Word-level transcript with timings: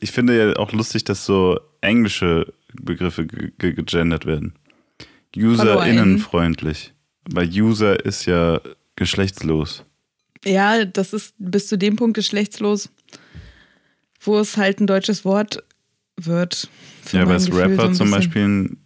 ich 0.00 0.10
finde 0.12 0.36
ja 0.50 0.56
auch 0.56 0.72
lustig, 0.72 1.04
dass 1.04 1.24
so 1.26 1.58
englische 1.80 2.52
Begriffe 2.74 3.26
ge- 3.26 3.52
ge- 3.58 3.72
gegendert 3.74 4.26
werden. 4.26 4.54
UserInnenfreundlich. 5.36 6.92
Weil 7.30 7.48
User 7.48 8.04
ist 8.04 8.26
ja 8.26 8.60
geschlechtslos. 8.96 9.84
Ja, 10.44 10.84
das 10.84 11.12
ist 11.12 11.34
bis 11.38 11.68
zu 11.68 11.76
dem 11.76 11.96
Punkt 11.96 12.14
geschlechtslos, 12.14 12.88
wo 14.20 14.38
es 14.38 14.56
halt 14.56 14.80
ein 14.80 14.86
deutsches 14.86 15.24
Wort 15.24 15.62
wird. 16.16 16.68
Ja, 17.12 17.22
ist 17.34 17.46
Gefühl 17.46 17.60
Rapper 17.62 17.88
so 17.88 18.04
zum. 18.04 18.10
Beispiel 18.10 18.42
ein, 18.42 18.76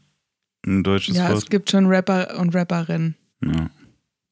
ein 0.66 0.82
deutsches 0.82 1.16
Ja, 1.16 1.28
es 1.28 1.34
Wort? 1.34 1.50
gibt 1.50 1.70
schon 1.70 1.86
Rapper 1.86 2.38
und 2.38 2.54
Rapperinnen. 2.54 3.14
Ja. 3.44 3.70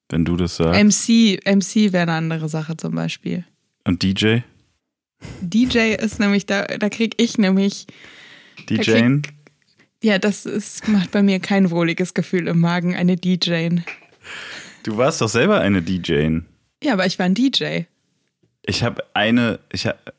Wenn 0.09 0.25
du 0.25 0.37
das 0.37 0.57
sagst. 0.57 0.79
MC, 1.09 1.41
MC 1.47 1.93
wäre 1.93 2.03
eine 2.03 2.13
andere 2.13 2.49
Sache 2.49 2.77
zum 2.77 2.95
Beispiel. 2.95 3.45
Und 3.85 4.03
DJ? 4.03 4.39
DJ 5.41 5.95
ist 5.95 6.21
nämlich, 6.21 6.47
da, 6.47 6.65
da 6.65 6.89
krieg 6.89 7.15
ich 7.17 7.39
nämlich, 7.39 7.87
DJing? 8.69 9.23
ja, 10.03 10.19
das 10.19 10.47
ist, 10.47 10.89
macht 10.89 11.11
bei 11.11 11.23
mir 11.23 11.41
kein 11.41 11.71
wohliges 11.71 12.15
Gefühl 12.15 12.49
im 12.49 12.61
Magen, 12.61 12.95
eine 12.95 13.17
DJ. 13.17 13.79
Du 14.83 14.97
warst 14.97 15.21
doch 15.21 15.29
selber 15.29 15.61
eine 15.61 15.83
DJ. 15.83 16.39
Ja, 16.83 16.95
aber 16.95 17.07
ich 17.07 17.19
war 17.19 17.27
ein 17.27 17.35
DJ. 17.35 17.83
Ich 18.65 18.83
habe 18.83 19.05
eine. 19.15 19.61
Ich 19.73 19.87
hab, 19.87 20.13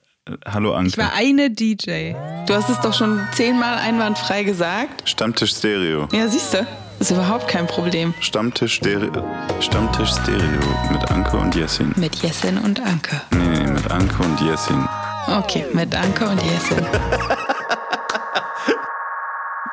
hallo 0.45 0.73
Anke. 0.73 0.89
Ich 0.89 0.97
war 0.97 1.13
eine 1.13 1.49
DJ. 1.49 2.13
Du 2.45 2.53
hast 2.53 2.69
es 2.69 2.79
doch 2.81 2.93
schon 2.93 3.19
zehnmal 3.33 3.77
einwandfrei 3.77 4.43
gesagt. 4.43 5.07
Stammtisch 5.09 5.51
Stereo. 5.51 6.07
Ja, 6.11 6.27
siehst 6.27 6.53
du, 6.53 6.65
ist 6.99 7.11
überhaupt 7.11 7.47
kein 7.47 7.67
Problem. 7.67 8.13
Stammtisch 8.21 8.75
Stereo. 8.75 9.25
Stammtisch 9.59 10.11
Stereo 10.11 10.61
mit 10.91 11.09
Anke 11.11 11.37
und 11.37 11.55
Jessin. 11.55 11.93
Mit 11.97 12.15
Jessin 12.15 12.57
und 12.57 12.79
Anke. 12.81 13.21
Nee, 13.31 13.59
nee, 13.59 13.62
mit 13.83 13.91
Anke 13.91 14.23
und 14.23 14.39
Jessin. 14.39 14.87
Okay, 15.27 15.65
mit 15.73 15.93
Anke 15.93 16.29
und 16.29 16.41
Jessin. 16.41 16.77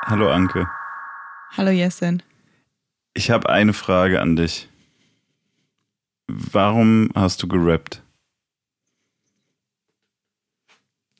Hallo 0.07 0.31
Anke. 0.33 0.69
Hallo 1.57 1.71
Jessin. 1.71 2.21
Ich 3.15 3.31
habe 3.31 3.49
eine 3.49 3.73
Frage 3.73 4.21
an 4.21 4.35
dich. 4.35 4.69
Warum 6.27 7.11
hast 7.15 7.41
du 7.43 7.49
gerappt? 7.49 8.03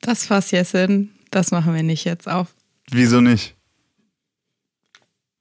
Das 0.01 0.25
Fass 0.25 0.51
Jessin, 0.51 1.15
das 1.29 1.51
machen 1.51 1.73
wir 1.73 1.83
nicht 1.83 2.03
jetzt 2.03 2.27
auf. 2.27 2.53
Wieso 2.89 3.21
nicht? 3.21 3.55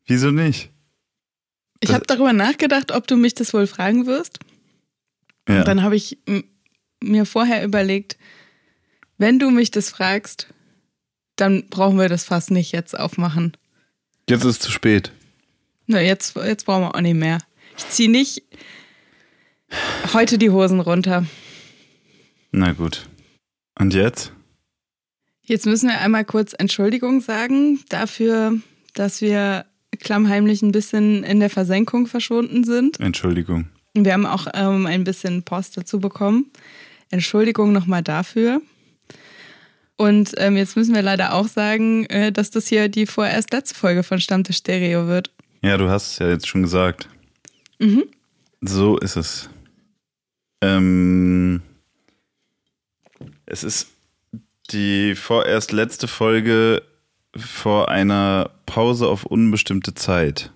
Wieso 0.07 0.31
nicht? 0.31 0.71
Ich 1.81 1.93
habe 1.93 2.05
darüber 2.07 2.33
nachgedacht, 2.33 2.93
ob 2.93 3.09
du 3.09 3.17
mich 3.17 3.35
das 3.35 3.53
wohl 3.55 3.67
fragen 3.67 4.07
wirst. 4.07 4.39
Ja. 5.49 5.61
Und 5.61 5.69
dann 5.69 5.83
habe 5.83 5.97
ich 5.97 6.19
mir 7.03 7.27
vorher 7.27 7.65
überlegt, 7.65 8.17
wenn 9.19 9.39
du 9.39 9.51
mich 9.51 9.71
das 9.71 9.91
fragst, 9.91 10.49
dann 11.37 11.69
brauchen 11.69 11.99
wir 11.99 12.09
das 12.09 12.25
Fass 12.25 12.51
nicht 12.51 12.73
jetzt 12.73 12.99
aufmachen. 12.99 13.57
Jetzt 14.29 14.45
ist 14.45 14.51
es 14.51 14.59
zu 14.61 14.71
spät. 14.71 15.13
Na, 15.87 16.01
jetzt, 16.01 16.37
jetzt 16.37 16.67
brauchen 16.67 16.83
wir 16.83 16.95
auch 16.95 17.01
nicht 17.01 17.15
mehr. 17.15 17.39
Ich 17.77 17.89
ziehe 17.89 18.11
nicht 18.11 18.43
heute 20.13 20.39
die 20.39 20.51
Hosen 20.51 20.81
runter. 20.81 21.27
Na 22.53 22.73
gut. 22.73 23.09
Und 23.79 23.95
jetzt? 23.95 24.33
Jetzt 25.43 25.67
müssen 25.67 25.89
wir 25.89 26.01
einmal 26.01 26.25
kurz 26.25 26.55
Entschuldigung 26.57 27.21
sagen 27.21 27.81
dafür, 27.89 28.59
dass 28.95 29.21
wir 29.21 29.67
klammheimlich 29.99 30.63
ein 30.63 30.73
bisschen 30.73 31.25
in 31.25 31.41
der 31.41 31.51
Versenkung 31.51 32.07
verschwunden 32.07 32.65
sind. 32.65 33.01
Entschuldigung. 33.01 33.69
Wir 33.95 34.13
haben 34.13 34.27
auch 34.27 34.47
ähm, 34.55 34.87
ein 34.87 35.05
bisschen 35.05 35.43
Post 35.43 35.77
dazu 35.77 35.99
bekommen. 35.99 36.51
Entschuldigung 37.11 37.73
nochmal 37.73 38.03
dafür. 38.03 38.63
Und 39.97 40.33
ähm, 40.39 40.57
jetzt 40.57 40.77
müssen 40.77 40.95
wir 40.95 41.03
leider 41.03 41.35
auch 41.35 41.47
sagen, 41.47 42.07
äh, 42.07 42.33
dass 42.33 42.51
das 42.51 42.69
hier 42.69 42.89
die 42.89 43.05
vorerst 43.05 43.53
letzte 43.53 43.75
Folge 43.75 44.03
von 44.03 44.19
Stammtisch 44.19 44.57
Stereo 44.57 45.07
wird. 45.09 45.31
Ja, 45.61 45.77
du 45.77 45.91
hast 45.91 46.13
es 46.13 46.19
ja 46.21 46.29
jetzt 46.31 46.49
schon 46.49 46.63
gesagt. 46.63 47.09
Mhm. 47.79 48.05
So 48.63 48.97
ist 48.97 49.17
es. 49.17 49.51
Ähm, 50.63 51.61
es 53.45 53.63
ist 53.63 53.89
die 54.71 55.15
vorerst 55.15 55.73
letzte 55.73 56.09
Folge 56.09 56.83
vor 57.37 57.89
einer 57.91 58.51
Pause 58.67 59.09
auf 59.09 59.27
unbestimmte 59.27 59.95
Zeit. 59.95 60.51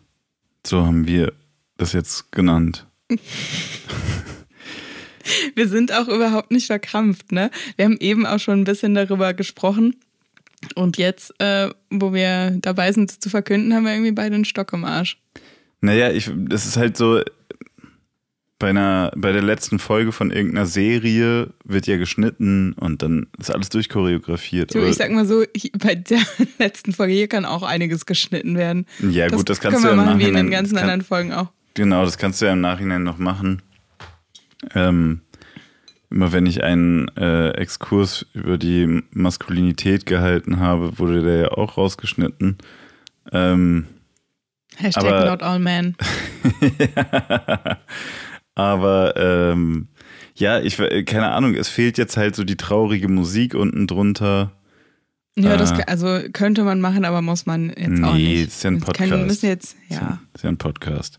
So 0.67 0.87
haben 0.87 1.07
wir 1.07 1.33
das 1.77 1.93
jetzt 1.93 2.33
genannt. 2.33 2.87
Wir 5.55 5.69
sind 5.69 5.93
auch 5.93 6.09
überhaupt 6.09 6.51
nicht 6.51 6.67
verkrampft, 6.67 7.33
ne? 7.33 7.51
Wir 7.77 7.85
haben 7.87 7.97
eben 7.99 8.27
auch 8.27 8.39
schon 8.39 8.61
ein 8.61 8.65
bisschen 8.65 8.95
darüber 8.95 9.35
gesprochen. 9.35 9.97
Und 10.75 10.97
jetzt, 10.97 11.39
äh, 11.41 11.69
wo 11.91 12.15
wir 12.15 12.57
dabei 12.63 12.91
sind, 12.93 13.11
es 13.11 13.19
zu 13.19 13.29
verkünden, 13.29 13.75
haben 13.75 13.85
wir 13.85 13.93
irgendwie 13.93 14.13
beide 14.13 14.35
einen 14.35 14.47
Stock 14.47 14.73
im 14.73 14.85
Arsch. 14.85 15.19
Naja, 15.83 16.11
ich, 16.11 16.31
das 16.35 16.65
ist 16.65 16.79
halt 16.79 16.97
so, 16.97 17.21
bei, 18.59 18.71
einer, 18.71 19.13
bei 19.15 19.33
der 19.33 19.43
letzten 19.43 19.79
Folge 19.79 20.11
von 20.11 20.31
irgendeiner 20.31 20.65
Serie 20.65 21.51
wird 21.65 21.87
ja 21.87 21.99
geschnitten 21.99 22.73
und 22.73 23.03
dann 23.03 23.27
ist 23.39 23.51
alles 23.51 23.69
durchchoreografiert. 23.69 24.75
Du, 24.75 24.79
ich 24.79 24.97
sag 24.97 25.11
mal 25.11 25.27
so, 25.27 25.45
bei 25.79 25.95
der 25.95 26.21
letzten 26.59 26.95
Folge 26.95 27.13
hier 27.13 27.29
kann 27.29 27.45
auch 27.45 27.63
einiges 27.63 28.07
geschnitten 28.07 28.57
werden. 28.57 28.87
ja, 29.01 29.29
gut, 29.29 29.51
das 29.51 29.61
kannst 29.61 29.85
du 29.85 29.89
ja 29.89 29.95
machen 29.95 30.19
wie 30.19 30.29
in 30.29 30.35
den 30.35 30.51
ganzen 30.51 30.75
das 30.75 30.81
kann, 30.81 30.91
anderen 30.91 31.07
Folgen 31.07 31.33
auch. 31.33 31.49
Genau, 31.75 32.07
das 32.07 32.17
kannst 32.17 32.41
du 32.41 32.47
ja 32.47 32.53
im 32.53 32.63
Nachhinein 32.63 33.03
noch 33.03 33.19
machen. 33.19 33.61
Ähm, 34.75 35.21
immer 36.11 36.33
wenn 36.33 36.47
ich 36.47 36.63
einen 36.63 37.09
äh, 37.17 37.51
Exkurs 37.51 38.27
über 38.35 38.57
die 38.59 39.03
Maskulinität 39.13 40.07
gehalten 40.07 40.59
habe, 40.61 40.99
wurde 40.99 41.23
der 41.23 41.37
ja 41.37 41.49
auch 41.53 41.77
rausgeschnitten. 41.77 42.59
Ähm, 43.33 43.87
Hashtag 44.77 45.05
Aber- 45.05 45.31
not 45.31 45.43
all 45.43 45.59
men. 45.59 45.97
aber 48.55 49.15
ähm, 49.17 49.89
ja, 50.37 50.61
ich 50.61 50.77
keine 51.07 51.31
Ahnung, 51.31 51.55
es 51.55 51.69
fehlt 51.69 51.99
jetzt 51.99 52.17
halt 52.17 52.35
so 52.37 52.45
die 52.45 52.57
traurige 52.57 53.09
Musik 53.09 53.55
unten 53.55 53.87
drunter. 53.87 54.53
Ja, 55.37 55.57
das 55.57 55.73
Ah. 55.73 55.77
ka- 55.79 55.85
also 55.91 56.21
könnte 56.33 56.63
man 56.63 56.81
machen, 56.81 57.05
aber 57.05 57.21
muss 57.23 57.47
man 57.47 57.71
jetzt 57.71 58.03
auch 58.05 58.15
Nee, 58.15 58.29
nicht. 58.39 58.49
ist 58.49 58.63
ja 58.63 58.71
ein 58.71 58.75
Wir 58.75 58.93
können- 58.93 59.11
Podcast. 59.11 59.27
müssen 59.27 59.47
jetzt, 59.47 59.77
Ist 59.89 60.01
ja. 60.01 60.21
ist 60.35 60.45
ja 60.45 60.49
ein 60.51 60.59
Podcast. 60.59 61.19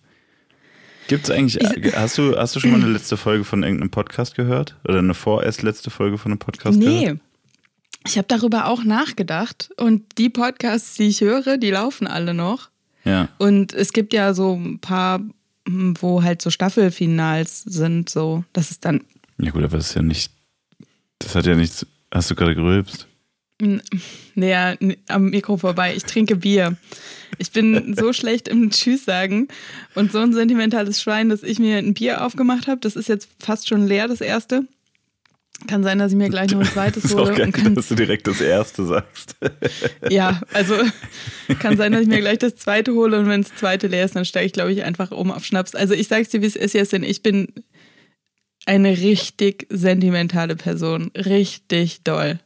Gibt's 1.07 1.29
eigentlich, 1.29 1.59
Ich- 1.61 1.95
hast 1.95 2.17
du, 2.17 2.35
hast 2.37 2.55
du 2.55 2.59
schon 2.59 2.71
mal 2.71 2.81
eine 2.81 2.91
letzte 2.91 3.17
Folge 3.17 3.43
von 3.43 3.63
irgendeinem 3.63 3.91
Podcast 3.91 4.35
gehört? 4.35 4.75
Oder 4.87 4.99
eine 4.99 5.13
vorerst 5.13 5.61
letzte 5.61 5.89
Folge 5.89 6.17
von 6.17 6.31
einem 6.31 6.39
Podcast 6.39 6.79
gehört? 6.79 7.13
Nee. 7.15 7.19
Ich 8.07 8.17
habe 8.17 8.27
darüber 8.27 8.67
auch 8.67 8.83
nachgedacht 8.83 9.69
und 9.77 10.17
die 10.17 10.29
Podcasts, 10.29 10.95
die 10.95 11.07
ich 11.07 11.21
höre, 11.21 11.57
die 11.57 11.71
laufen 11.71 12.05
alle 12.07 12.33
noch. 12.33 12.69
Ja. 13.03 13.29
Und 13.37 13.73
es 13.73 13.93
gibt 13.93 14.13
ja 14.13 14.33
so 14.33 14.55
ein 14.55 14.79
paar, 14.79 15.21
hm, 15.67 15.95
wo 15.99 16.21
halt 16.23 16.41
so 16.41 16.49
Staffelfinals 16.51 17.61
sind, 17.63 18.09
so. 18.09 18.43
Das 18.53 18.69
ist 18.71 18.85
dann, 18.85 19.01
Ja 19.39 19.51
gut, 19.51 19.63
aber 19.63 19.77
das 19.77 19.89
ist 19.89 19.95
ja 19.95 20.01
nicht, 20.03 20.31
das 21.19 21.33
hat 21.35 21.45
ja 21.47 21.55
nichts, 21.55 21.85
hast 22.11 22.29
du 22.31 22.35
gerade 22.35 22.55
gerülpst? 22.55 23.07
näher 24.35 24.77
am 25.07 25.29
Mikro 25.29 25.55
vorbei. 25.57 25.95
Ich 25.95 26.03
trinke 26.03 26.35
Bier. 26.35 26.75
Ich 27.37 27.51
bin 27.51 27.95
so 27.97 28.13
schlecht 28.13 28.47
im 28.47 28.69
Tschüss 28.71 29.05
sagen 29.05 29.47
und 29.93 30.11
so 30.11 30.19
ein 30.19 30.33
sentimentales 30.33 31.01
Schwein, 31.01 31.29
dass 31.29 31.43
ich 31.43 31.59
mir 31.59 31.77
ein 31.77 31.93
Bier 31.93 32.25
aufgemacht 32.25 32.67
habe. 32.67 32.79
Das 32.81 32.95
ist 32.95 33.09
jetzt 33.09 33.29
fast 33.39 33.67
schon 33.67 33.85
leer, 33.87 34.07
das 34.07 34.21
erste. 34.21 34.65
Kann 35.67 35.83
sein, 35.83 35.99
dass 35.99 36.11
ich 36.11 36.17
mir 36.17 36.29
gleich 36.29 36.51
noch 36.51 36.59
ein 36.59 36.65
zweites 36.65 37.15
hole. 37.15 37.33
geil, 37.33 37.45
Und 37.45 37.51
kann, 37.53 37.75
dass 37.75 37.87
du 37.87 37.95
direkt 37.95 38.27
das 38.27 38.41
erste 38.41 38.85
sagst. 38.85 39.35
ja, 40.09 40.41
also 40.53 40.75
kann 41.59 41.77
sein, 41.77 41.93
dass 41.93 42.01
ich 42.01 42.07
mir 42.07 42.19
gleich 42.19 42.39
das 42.39 42.55
zweite 42.57 42.93
hole 42.93 43.17
und 43.19 43.27
wenn 43.27 43.41
das 43.41 43.55
zweite 43.55 43.87
leer 43.87 44.03
ist, 44.05 44.15
dann 44.15 44.25
steige 44.25 44.47
ich, 44.47 44.53
glaube 44.53 44.73
ich, 44.73 44.83
einfach 44.83 45.11
um 45.11 45.31
auf 45.31 45.45
Schnaps. 45.45 45.73
Also 45.73 45.93
ich 45.93 46.09
sag's 46.09 46.29
dir, 46.29 46.41
wie 46.41 46.45
es 46.47 46.57
ist, 46.57 46.73
Jessin. 46.73 47.03
Ich 47.03 47.23
bin 47.23 47.47
eine 48.65 48.89
richtig 48.97 49.67
sentimentale 49.69 50.55
Person. 50.55 51.11
Richtig 51.15 52.03
doll. 52.03 52.39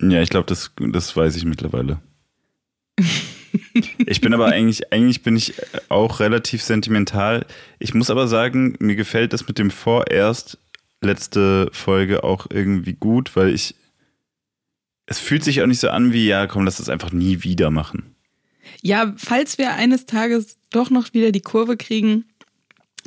Ja, 0.00 0.22
ich 0.22 0.30
glaube, 0.30 0.46
das, 0.46 0.72
das 0.78 1.16
weiß 1.16 1.36
ich 1.36 1.44
mittlerweile. 1.44 2.00
Ich 4.06 4.20
bin 4.20 4.34
aber 4.34 4.46
eigentlich, 4.46 4.92
eigentlich 4.92 5.22
bin 5.22 5.36
ich 5.36 5.54
auch 5.88 6.20
relativ 6.20 6.62
sentimental. 6.62 7.46
Ich 7.78 7.94
muss 7.94 8.10
aber 8.10 8.28
sagen, 8.28 8.76
mir 8.78 8.96
gefällt 8.96 9.32
das 9.32 9.46
mit 9.46 9.58
dem 9.58 9.70
vorerst 9.70 10.58
letzte 11.00 11.68
Folge 11.72 12.24
auch 12.24 12.46
irgendwie 12.50 12.94
gut, 12.94 13.36
weil 13.36 13.50
ich, 13.50 13.74
es 15.06 15.18
fühlt 15.18 15.44
sich 15.44 15.62
auch 15.62 15.66
nicht 15.66 15.80
so 15.80 15.90
an 15.90 16.12
wie, 16.12 16.26
ja, 16.26 16.46
komm, 16.46 16.64
lass 16.64 16.78
das 16.78 16.88
einfach 16.88 17.12
nie 17.12 17.42
wieder 17.42 17.70
machen. 17.70 18.14
Ja, 18.80 19.14
falls 19.16 19.58
wir 19.58 19.74
eines 19.74 20.06
Tages 20.06 20.56
doch 20.70 20.90
noch 20.90 21.12
wieder 21.12 21.30
die 21.30 21.42
Kurve 21.42 21.76
kriegen, 21.76 22.24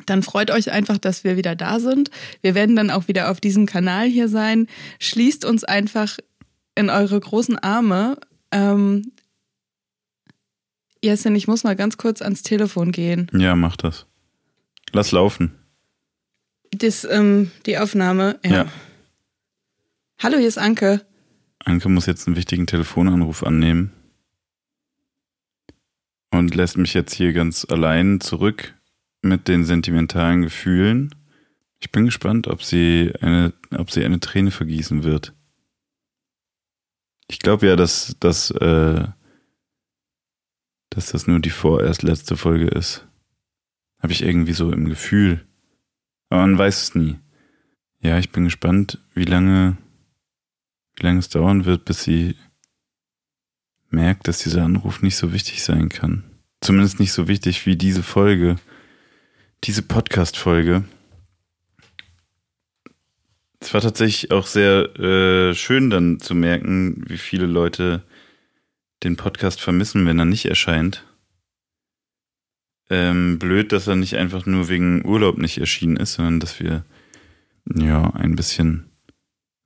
dann 0.06 0.24
freut 0.24 0.52
euch 0.52 0.72
einfach, 0.72 0.98
dass 0.98 1.24
wir 1.24 1.38
wieder 1.38 1.56
da 1.56 1.80
sind. 1.80 2.12
Wir 2.42 2.56
werden 2.56 2.76
dann 2.76 2.92
auch 2.92 3.08
wieder 3.08 3.32
auf 3.32 3.42
diesem 3.42 3.66
Kanal 3.66 4.08
hier 4.08 4.30
sein. 4.30 4.68
Schließt 5.00 5.44
uns 5.44 5.64
einfach 5.64 6.18
in 6.76 6.90
eure 6.90 7.20
großen 7.20 7.58
Arme. 7.58 8.18
Ähm, 8.52 9.12
Jessin, 11.04 11.36
ich 11.36 11.48
muss 11.48 11.64
mal 11.64 11.76
ganz 11.76 11.98
kurz 11.98 12.22
ans 12.22 12.44
Telefon 12.44 12.92
gehen. 12.92 13.30
Ja, 13.34 13.56
mach 13.56 13.76
das. 13.78 14.06
Lass 14.92 15.12
laufen. 15.12 15.54
Das, 16.72 17.06
ähm, 17.10 17.52
die 17.66 17.78
Aufnahme. 17.78 18.40
Ja. 18.44 18.52
Ja. 18.52 18.72
Hallo, 20.20 20.38
hier 20.38 20.48
ist 20.48 20.58
Anke. 20.58 21.06
Anke 21.60 21.90
muss 21.90 22.06
jetzt 22.06 22.28
einen 22.28 22.36
wichtigen 22.36 22.66
Telefonanruf 22.66 23.44
annehmen 23.44 23.92
und 26.32 26.56
lässt 26.56 26.78
mich 26.78 26.94
jetzt 26.94 27.14
hier 27.14 27.34
ganz 27.34 27.66
allein 27.70 28.20
zurück 28.20 28.74
mit 29.22 29.48
den 29.48 29.66
sentimentalen 29.66 30.42
Gefühlen. 30.42 31.14
Ich 31.80 31.92
bin 31.92 32.06
gespannt, 32.06 32.48
ob 32.48 32.64
sie 32.64 33.14
eine, 33.22 33.54
ob 33.76 33.92
sie 33.92 34.04
eine 34.04 34.20
Träne 34.20 34.52
vergießen 34.52 35.04
wird. 35.04 35.34
Ich 37.30 37.40
glaube 37.40 37.68
ja, 37.68 37.76
dass, 37.76 38.16
dass, 38.20 38.52
äh, 38.52 39.08
dass 40.90 41.12
das 41.12 41.28
nur 41.28 41.40
die 41.40 41.50
vorerst 41.50 42.04
letzte 42.04 42.38
Folge 42.38 42.68
ist. 42.68 43.08
Habe 44.00 44.14
ich 44.14 44.24
irgendwie 44.24 44.54
so 44.54 44.72
im 44.72 44.90
Gefühl. 44.90 45.46
Aber 46.30 46.42
man 46.42 46.58
weiß 46.58 46.82
es 46.82 46.96
nie. 46.96 47.18
Ja, 48.02 48.20
ich 48.20 48.32
bin 48.32 48.46
gespannt, 48.46 49.00
wie 49.14 49.26
lange, 49.26 49.78
wie 50.96 51.04
lange 51.04 51.20
es 51.20 51.30
dauern 51.30 51.66
wird, 51.66 51.86
bis 51.86 52.04
sie 52.04 52.36
merkt, 53.90 54.28
dass 54.28 54.40
dieser 54.40 54.64
Anruf 54.64 55.02
nicht 55.02 55.16
so 55.16 55.34
wichtig 55.34 55.64
sein 55.64 55.90
kann. 55.90 56.24
Zumindest 56.62 57.00
nicht 57.00 57.12
so 57.12 57.28
wichtig 57.28 57.66
wie 57.66 57.76
diese 57.76 58.04
Folge, 58.04 58.58
diese 59.64 59.82
Podcast-Folge. 59.82 60.84
Es 63.60 63.74
war 63.74 63.82
tatsächlich 63.82 64.32
auch 64.32 64.46
sehr 64.46 65.00
äh, 65.00 65.56
schön 65.56 65.90
dann 65.90 66.20
zu 66.20 66.36
merken, 66.36 67.04
wie 67.08 67.18
viele 67.18 67.48
Leute 67.48 68.04
den 69.04 69.16
Podcast 69.16 69.62
vermissen, 69.62 70.06
wenn 70.06 70.20
er 70.20 70.26
nicht 70.26 70.46
erscheint. 70.46 71.06
Ähm, 72.90 73.38
blöd, 73.38 73.72
dass 73.72 73.88
er 73.88 73.96
nicht 73.96 74.16
einfach 74.16 74.46
nur 74.46 74.70
wegen 74.70 75.06
Urlaub 75.06 75.38
nicht 75.38 75.58
erschienen 75.58 75.98
ist, 75.98 76.14
sondern 76.14 76.40
dass 76.40 76.60
wir 76.60 76.86
ja 77.76 78.12
ein 78.12 78.36
bisschen 78.36 78.90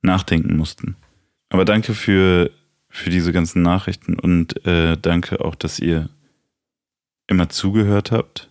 nachdenken 0.02 0.56
mussten. 0.56 0.96
Aber 1.48 1.64
danke 1.64 1.94
für, 1.94 2.50
für 2.88 3.10
diese 3.10 3.32
ganzen 3.32 3.62
Nachrichten 3.62 4.18
und 4.18 4.66
äh, 4.66 4.96
danke 4.96 5.44
auch, 5.44 5.54
dass 5.54 5.78
ihr 5.78 6.08
immer 7.28 7.48
zugehört 7.48 8.10
habt 8.10 8.50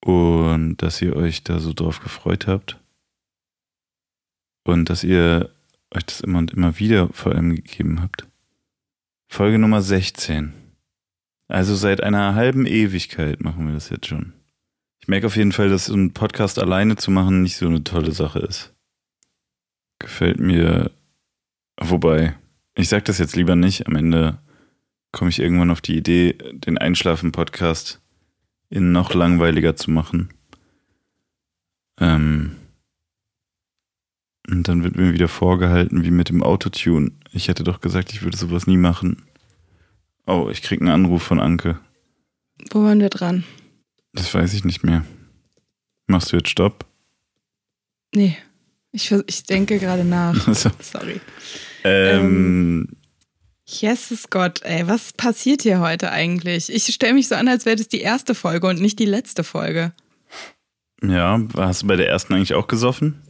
und 0.00 0.76
dass 0.78 1.02
ihr 1.02 1.16
euch 1.16 1.42
da 1.42 1.58
so 1.58 1.72
drauf 1.72 2.00
gefreut 2.00 2.46
habt 2.46 2.78
und 4.64 4.88
dass 4.88 5.02
ihr 5.02 5.50
euch 5.90 6.04
das 6.04 6.20
immer 6.20 6.38
und 6.38 6.52
immer 6.52 6.78
wieder 6.78 7.08
vor 7.08 7.32
allem 7.32 7.54
gegeben 7.54 8.00
habt. 8.00 8.26
Folge 9.28 9.58
Nummer 9.58 9.82
16. 9.82 10.52
Also 11.48 11.76
seit 11.76 12.02
einer 12.02 12.34
halben 12.34 12.66
Ewigkeit 12.66 13.42
machen 13.42 13.66
wir 13.66 13.74
das 13.74 13.90
jetzt 13.90 14.06
schon. 14.06 14.32
Ich 15.00 15.08
merke 15.08 15.26
auf 15.26 15.36
jeden 15.36 15.52
Fall, 15.52 15.68
dass 15.68 15.88
ein 15.88 16.12
Podcast 16.12 16.58
alleine 16.58 16.96
zu 16.96 17.10
machen 17.10 17.42
nicht 17.42 17.56
so 17.56 17.66
eine 17.66 17.84
tolle 17.84 18.12
Sache 18.12 18.40
ist. 18.40 18.74
Gefällt 19.98 20.40
mir. 20.40 20.90
Wobei, 21.80 22.34
ich 22.74 22.88
sag 22.88 23.04
das 23.04 23.18
jetzt 23.18 23.36
lieber 23.36 23.54
nicht. 23.54 23.86
Am 23.86 23.96
Ende 23.96 24.38
komme 25.12 25.30
ich 25.30 25.38
irgendwann 25.38 25.70
auf 25.70 25.80
die 25.80 25.96
Idee, 25.96 26.32
den 26.32 26.78
Einschlafen-Podcast 26.78 28.00
in 28.70 28.92
noch 28.92 29.14
langweiliger 29.14 29.76
zu 29.76 29.90
machen. 29.90 30.30
Ähm, 32.00 32.56
und 34.50 34.68
dann 34.68 34.82
wird 34.82 34.96
mir 34.96 35.12
wieder 35.12 35.28
vorgehalten, 35.28 36.04
wie 36.04 36.10
mit 36.10 36.28
dem 36.28 36.42
Autotune. 36.42 37.12
Ich 37.32 37.48
hätte 37.48 37.64
doch 37.64 37.80
gesagt, 37.80 38.12
ich 38.12 38.22
würde 38.22 38.36
sowas 38.36 38.66
nie 38.66 38.76
machen. 38.76 39.22
Oh, 40.26 40.48
ich 40.50 40.62
krieg 40.62 40.80
einen 40.80 40.90
Anruf 40.90 41.22
von 41.22 41.40
Anke. 41.40 41.78
Wo 42.70 42.82
waren 42.82 43.00
wir 43.00 43.10
dran? 43.10 43.44
Das 44.12 44.32
weiß 44.34 44.54
ich 44.54 44.64
nicht 44.64 44.84
mehr. 44.84 45.04
Machst 46.06 46.32
du 46.32 46.36
jetzt 46.36 46.48
Stopp? 46.48 46.86
Nee, 48.14 48.36
ich, 48.92 49.12
ich 49.26 49.42
denke 49.44 49.78
gerade 49.78 50.04
nach. 50.04 50.46
Also, 50.46 50.70
Sorry. 50.80 51.20
ähm, 51.84 52.88
Jesus 53.66 54.30
Gott, 54.30 54.62
ey, 54.62 54.88
was 54.88 55.12
passiert 55.12 55.62
hier 55.62 55.80
heute 55.80 56.10
eigentlich? 56.10 56.72
Ich 56.72 56.86
stelle 56.86 57.12
mich 57.12 57.28
so 57.28 57.34
an, 57.34 57.48
als 57.48 57.66
wäre 57.66 57.76
das 57.76 57.88
die 57.88 58.00
erste 58.00 58.34
Folge 58.34 58.66
und 58.66 58.80
nicht 58.80 58.98
die 58.98 59.04
letzte 59.04 59.44
Folge. 59.44 59.92
ja, 61.02 61.38
hast 61.54 61.82
du 61.82 61.86
bei 61.86 61.96
der 61.96 62.08
ersten 62.08 62.32
eigentlich 62.32 62.54
auch 62.54 62.66
gesoffen? 62.66 63.22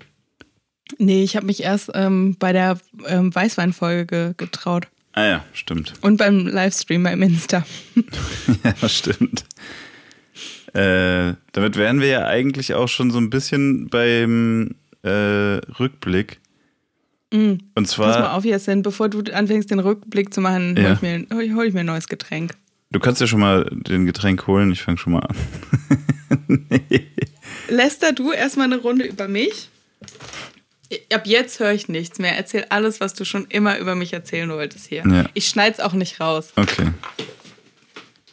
Nee, 0.98 1.22
ich 1.22 1.36
habe 1.36 1.46
mich 1.46 1.62
erst 1.62 1.90
ähm, 1.94 2.36
bei 2.38 2.52
der 2.52 2.78
ähm, 3.06 3.34
Weißweinfolge 3.34 4.34
getraut. 4.36 4.88
Ah 5.12 5.24
ja, 5.26 5.44
stimmt. 5.52 5.92
Und 6.00 6.16
beim 6.16 6.46
Livestream 6.46 7.02
beim 7.02 7.20
Insta. 7.22 7.66
ja, 8.64 8.88
stimmt. 8.88 9.44
Äh, 10.74 11.34
damit 11.52 11.76
wären 11.76 12.00
wir 12.00 12.08
ja 12.08 12.26
eigentlich 12.26 12.74
auch 12.74 12.88
schon 12.88 13.10
so 13.10 13.18
ein 13.18 13.30
bisschen 13.30 13.88
beim 13.88 14.74
äh, 15.02 15.08
Rückblick. 15.80 16.40
Mhm. 17.32 17.58
Und 17.74 17.84
Pass 17.84 17.98
mal 17.98 18.12
zwar, 18.14 18.34
auf, 18.34 18.44
Jasin, 18.44 18.82
bevor 18.82 19.08
du 19.08 19.20
anfängst, 19.32 19.70
den 19.70 19.80
Rückblick 19.80 20.32
zu 20.32 20.40
machen, 20.40 20.74
hol, 20.76 20.82
Ja. 20.84 20.92
ich 20.94 21.02
mir, 21.02 21.26
hol, 21.32 21.54
hol 21.54 21.66
ich 21.66 21.74
mir 21.74 21.80
ein 21.80 21.86
neues 21.86 22.08
Getränk. 22.08 22.52
du 22.90 23.00
kannst 23.00 23.20
ja 23.20 23.26
schon 23.26 23.40
mal 23.40 23.64
den 23.70 24.06
Getränk 24.06 24.46
holen, 24.46 24.72
ich 24.72 24.82
fange 24.82 24.98
schon 24.98 25.14
mal 25.14 25.20
an. 25.26 25.36
nee. 26.70 27.06
Lester, 27.68 28.12
du 28.12 28.32
erstmal 28.32 28.66
eine 28.66 28.76
Runde 28.78 29.04
über 29.04 29.28
mich. 29.28 29.68
Ab 31.12 31.26
jetzt 31.26 31.60
höre 31.60 31.72
ich 31.72 31.88
nichts 31.88 32.18
mehr. 32.18 32.36
Erzähl 32.36 32.64
alles, 32.70 33.00
was 33.00 33.14
du 33.14 33.24
schon 33.24 33.46
immer 33.46 33.78
über 33.78 33.94
mich 33.94 34.12
erzählen 34.12 34.48
wolltest 34.48 34.86
hier. 34.86 35.04
Ja. 35.06 35.26
Ich 35.34 35.48
schneid's 35.48 35.80
auch 35.80 35.92
nicht 35.92 36.20
raus. 36.20 36.52
Okay. 36.56 36.92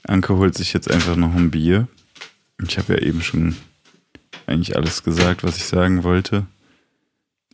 Anke 0.04 0.36
holt 0.38 0.56
sich 0.56 0.72
jetzt 0.74 0.90
einfach 0.90 1.16
noch 1.16 1.36
ein 1.36 1.52
Bier. 1.52 1.88
Ich 2.66 2.78
habe 2.78 2.94
ja 2.94 3.00
eben 3.00 3.22
schon 3.22 3.58
eigentlich 4.48 4.78
alles 4.78 5.04
gesagt, 5.04 5.44
was 5.44 5.58
ich 5.58 5.66
sagen 5.66 6.04
wollte. 6.04 6.46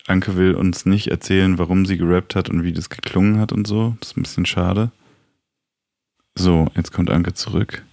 Anke 0.07 0.35
will 0.35 0.55
uns 0.55 0.85
nicht 0.85 1.07
erzählen, 1.07 1.57
warum 1.57 1.85
sie 1.85 1.97
gerappt 1.97 2.35
hat 2.35 2.49
und 2.49 2.63
wie 2.63 2.73
das 2.73 2.89
geklungen 2.89 3.39
hat 3.39 3.51
und 3.51 3.65
so. 3.65 3.95
Das 3.99 4.11
ist 4.11 4.17
ein 4.17 4.23
bisschen 4.23 4.45
schade. 4.45 4.91
So, 6.35 6.67
jetzt 6.75 6.91
kommt 6.91 7.09
Anke 7.09 7.33
zurück. 7.33 7.83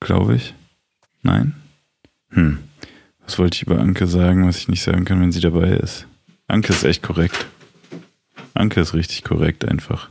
Glaube 0.00 0.36
ich. 0.36 0.54
Nein? 1.22 1.54
Hm. 2.30 2.58
Was 3.26 3.38
wollte 3.38 3.56
ich 3.56 3.62
über 3.62 3.80
Anke 3.80 4.06
sagen, 4.06 4.46
was 4.46 4.58
ich 4.58 4.68
nicht 4.68 4.82
sagen 4.82 5.04
kann, 5.04 5.20
wenn 5.20 5.32
sie 5.32 5.40
dabei 5.40 5.70
ist? 5.70 6.06
Anke 6.46 6.72
ist 6.72 6.84
echt 6.84 7.02
korrekt. 7.02 7.46
Anke 8.54 8.80
ist 8.80 8.94
richtig 8.94 9.24
korrekt 9.24 9.64
einfach. 9.64 10.08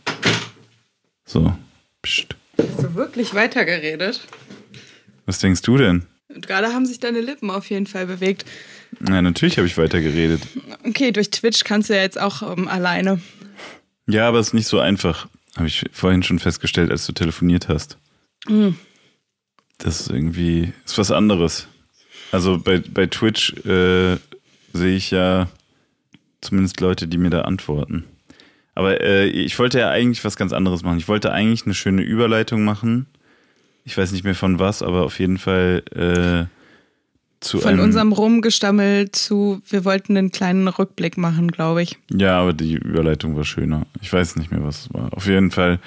So. 1.26 1.56
Psst. 2.02 2.36
Hast 2.58 2.84
du 2.84 2.94
wirklich 2.96 3.34
weitergeredet? 3.34 4.22
Was 5.26 5.40
denkst 5.40 5.62
du 5.62 5.78
denn? 5.78 6.06
Und 6.28 6.46
gerade 6.46 6.68
haben 6.68 6.86
sich 6.86 7.00
deine 7.00 7.22
Lippen 7.22 7.50
auf 7.50 7.70
jeden 7.70 7.88
Fall 7.88 8.06
bewegt. 8.06 8.46
Na, 9.00 9.22
natürlich 9.22 9.58
habe 9.58 9.68
ich 9.68 9.78
weiter 9.78 10.02
geredet. 10.02 10.42
Okay, 10.84 11.12
durch 11.12 11.30
Twitch 11.32 11.64
kannst 11.64 11.90
du 11.90 11.96
ja 11.96 12.02
jetzt 12.02 12.20
auch 12.20 12.42
ähm, 12.42 12.68
alleine. 12.68 13.22
Ja, 14.08 14.28
aber 14.28 14.40
es 14.40 14.48
ist 14.48 14.54
nicht 14.54 14.68
so 14.68 14.80
einfach. 14.80 15.28
Habe 15.56 15.68
ich 15.68 15.86
vorhin 15.94 16.22
schon 16.22 16.40
festgestellt, 16.40 16.92
als 16.92 17.06
du 17.06 17.14
telefoniert 17.14 17.70
hast. 17.70 17.98
Mhm. 18.48 18.78
Das 19.78 20.02
ist 20.02 20.10
irgendwie, 20.10 20.74
ist 20.86 20.98
was 20.98 21.12
anderes. 21.12 21.68
Also 22.36 22.60
bei, 22.60 22.80
bei 22.80 23.08
Twitch 23.08 23.54
äh, 23.66 24.18
sehe 24.74 24.98
ich 24.98 25.10
ja 25.10 25.48
zumindest 26.42 26.82
Leute, 26.82 27.08
die 27.08 27.18
mir 27.18 27.30
da 27.30 27.44
antworten. 27.44 28.04
Aber 28.74 29.00
äh, 29.00 29.28
ich 29.28 29.58
wollte 29.58 29.80
ja 29.80 29.90
eigentlich 29.90 30.26
was 30.26 30.36
ganz 30.36 30.52
anderes 30.52 30.84
machen. 30.84 30.98
Ich 30.98 31.08
wollte 31.08 31.32
eigentlich 31.32 31.64
eine 31.66 31.74
schöne 31.74 32.02
Überleitung 32.02 32.66
machen. 32.66 33.06
Ich 33.86 33.98
weiß 33.98 34.12
nicht 34.12 34.26
mehr 34.26 34.36
von 34.36 34.60
was, 34.60 34.82
aber 34.82 35.04
auf 35.04 35.18
jeden 35.20 35.38
Fall 35.38 35.82
äh, 35.96 36.54
zu 37.40 37.62
Von 37.62 37.80
unserem 37.80 38.12
Rumgestammel 38.12 39.14
zu, 39.14 39.62
wir 39.70 39.86
wollten 39.86 40.18
einen 40.18 40.32
kleinen 40.32 40.68
Rückblick 40.68 41.18
machen, 41.18 41.52
glaube 41.52 41.84
ich. 41.84 41.98
Ja, 42.12 42.42
aber 42.42 42.52
die 42.52 42.74
Überleitung 42.74 43.38
war 43.38 43.46
schöner. 43.46 43.86
Ich 44.02 44.12
weiß 44.12 44.36
nicht 44.36 44.52
mehr, 44.52 44.62
was 44.62 44.88
es 44.88 44.94
war. 44.94 45.14
Auf 45.14 45.28
jeden 45.28 45.52
Fall. 45.52 45.80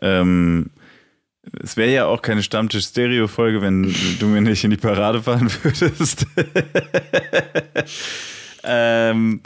Ähm, 0.00 0.70
es 1.62 1.76
wäre 1.76 1.92
ja 1.92 2.06
auch 2.06 2.22
keine 2.22 2.42
Stammtisch-Stereo-Folge, 2.42 3.62
wenn 3.62 3.94
du 4.18 4.26
mir 4.26 4.40
nicht 4.40 4.64
in 4.64 4.70
die 4.70 4.76
Parade 4.76 5.22
fahren 5.22 5.50
würdest. 5.62 6.26
ähm, 8.64 9.40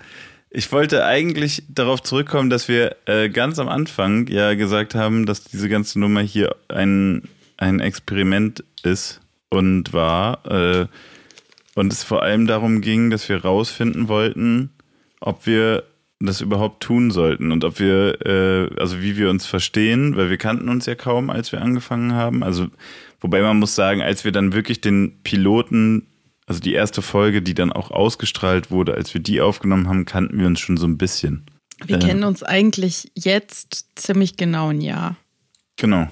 ich 0.50 0.71
wollte 0.73 1.05
eigentlich 1.05 1.65
darauf 1.69 2.03
zurückkommen, 2.03 2.50
dass 2.50 2.69
wir 2.69 2.97
äh, 3.07 3.29
ganz 3.29 3.59
am 3.59 3.69
Anfang 3.69 4.26
ja 4.29 4.55
gesagt 4.55 4.95
haben, 4.95 5.26
dass 5.26 5.45
diese 5.45 5.69
ganze 5.69 5.99
Nummer 5.99 6.21
hier 6.21 6.55
ein, 6.69 7.23
ein 7.57 7.81
Experiment 7.81 8.62
ist 8.83 9.21
und 9.49 9.93
war. 9.93 10.47
Äh, 10.47 10.87
und 11.75 11.93
es 11.93 12.05
vor 12.05 12.23
allem 12.23 12.47
darum 12.47 12.81
ging, 12.81 13.11
dass 13.11 13.29
wir 13.29 13.43
rausfinden 13.43 14.09
wollten, 14.09 14.71
ob 15.21 15.47
wir 15.47 15.85
das 16.20 16.40
überhaupt 16.40 16.82
tun 16.82 17.11
sollten 17.11 17.52
und 17.52 17.62
ob 17.64 17.78
wir, 17.78 18.25
äh, 18.25 18.80
also 18.80 19.02
wie 19.02 19.16
wir 19.18 19.28
uns 19.28 19.46
verstehen, 19.46 20.16
weil 20.16 20.30
wir 20.30 20.38
kannten 20.38 20.68
uns 20.68 20.87
ja 20.87 20.94
kaum, 20.94 21.28
als 21.28 21.52
wir 21.52 21.61
angefangen 21.61 22.12
haben. 22.14 22.42
Also, 22.42 22.68
wobei 23.20 23.42
man 23.42 23.58
muss 23.58 23.75
sagen, 23.75 24.00
als 24.00 24.25
wir 24.25 24.32
dann 24.32 24.54
wirklich 24.54 24.80
den 24.80 25.20
Piloten, 25.23 26.06
also 26.46 26.61
die 26.61 26.73
erste 26.73 27.02
Folge, 27.02 27.42
die 27.42 27.54
dann 27.54 27.70
auch 27.73 27.90
ausgestrahlt 27.90 28.70
wurde, 28.70 28.94
als 28.94 29.12
wir 29.12 29.20
die 29.20 29.40
aufgenommen 29.42 29.88
haben, 29.88 30.06
kannten 30.06 30.38
wir 30.38 30.46
uns 30.46 30.61
schon 30.61 30.78
so 30.78 30.87
ein 30.87 30.96
bisschen. 30.96 31.44
Wir 31.85 31.96
Äh. 31.96 32.00
kennen 32.06 32.25
uns 32.25 32.42
eigentlich 32.42 33.11
jetzt 33.14 33.87
ziemlich 33.96 34.38
genau 34.38 34.68
ein 34.70 34.80
Jahr. 34.80 35.16
Genau. 35.76 36.08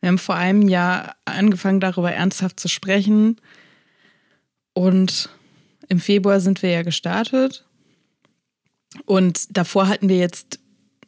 Wir 0.00 0.08
haben 0.08 0.18
vor 0.18 0.36
einem 0.36 0.68
Jahr 0.68 1.16
angefangen, 1.24 1.80
darüber 1.80 2.12
ernsthaft 2.12 2.60
zu 2.60 2.68
sprechen. 2.68 3.40
Und 4.72 5.28
im 5.88 5.98
Februar 5.98 6.38
sind 6.40 6.62
wir 6.62 6.70
ja 6.70 6.82
gestartet. 6.82 7.64
Und 9.06 9.56
davor 9.56 9.88
hatten 9.88 10.08
wir 10.08 10.18
jetzt 10.18 10.58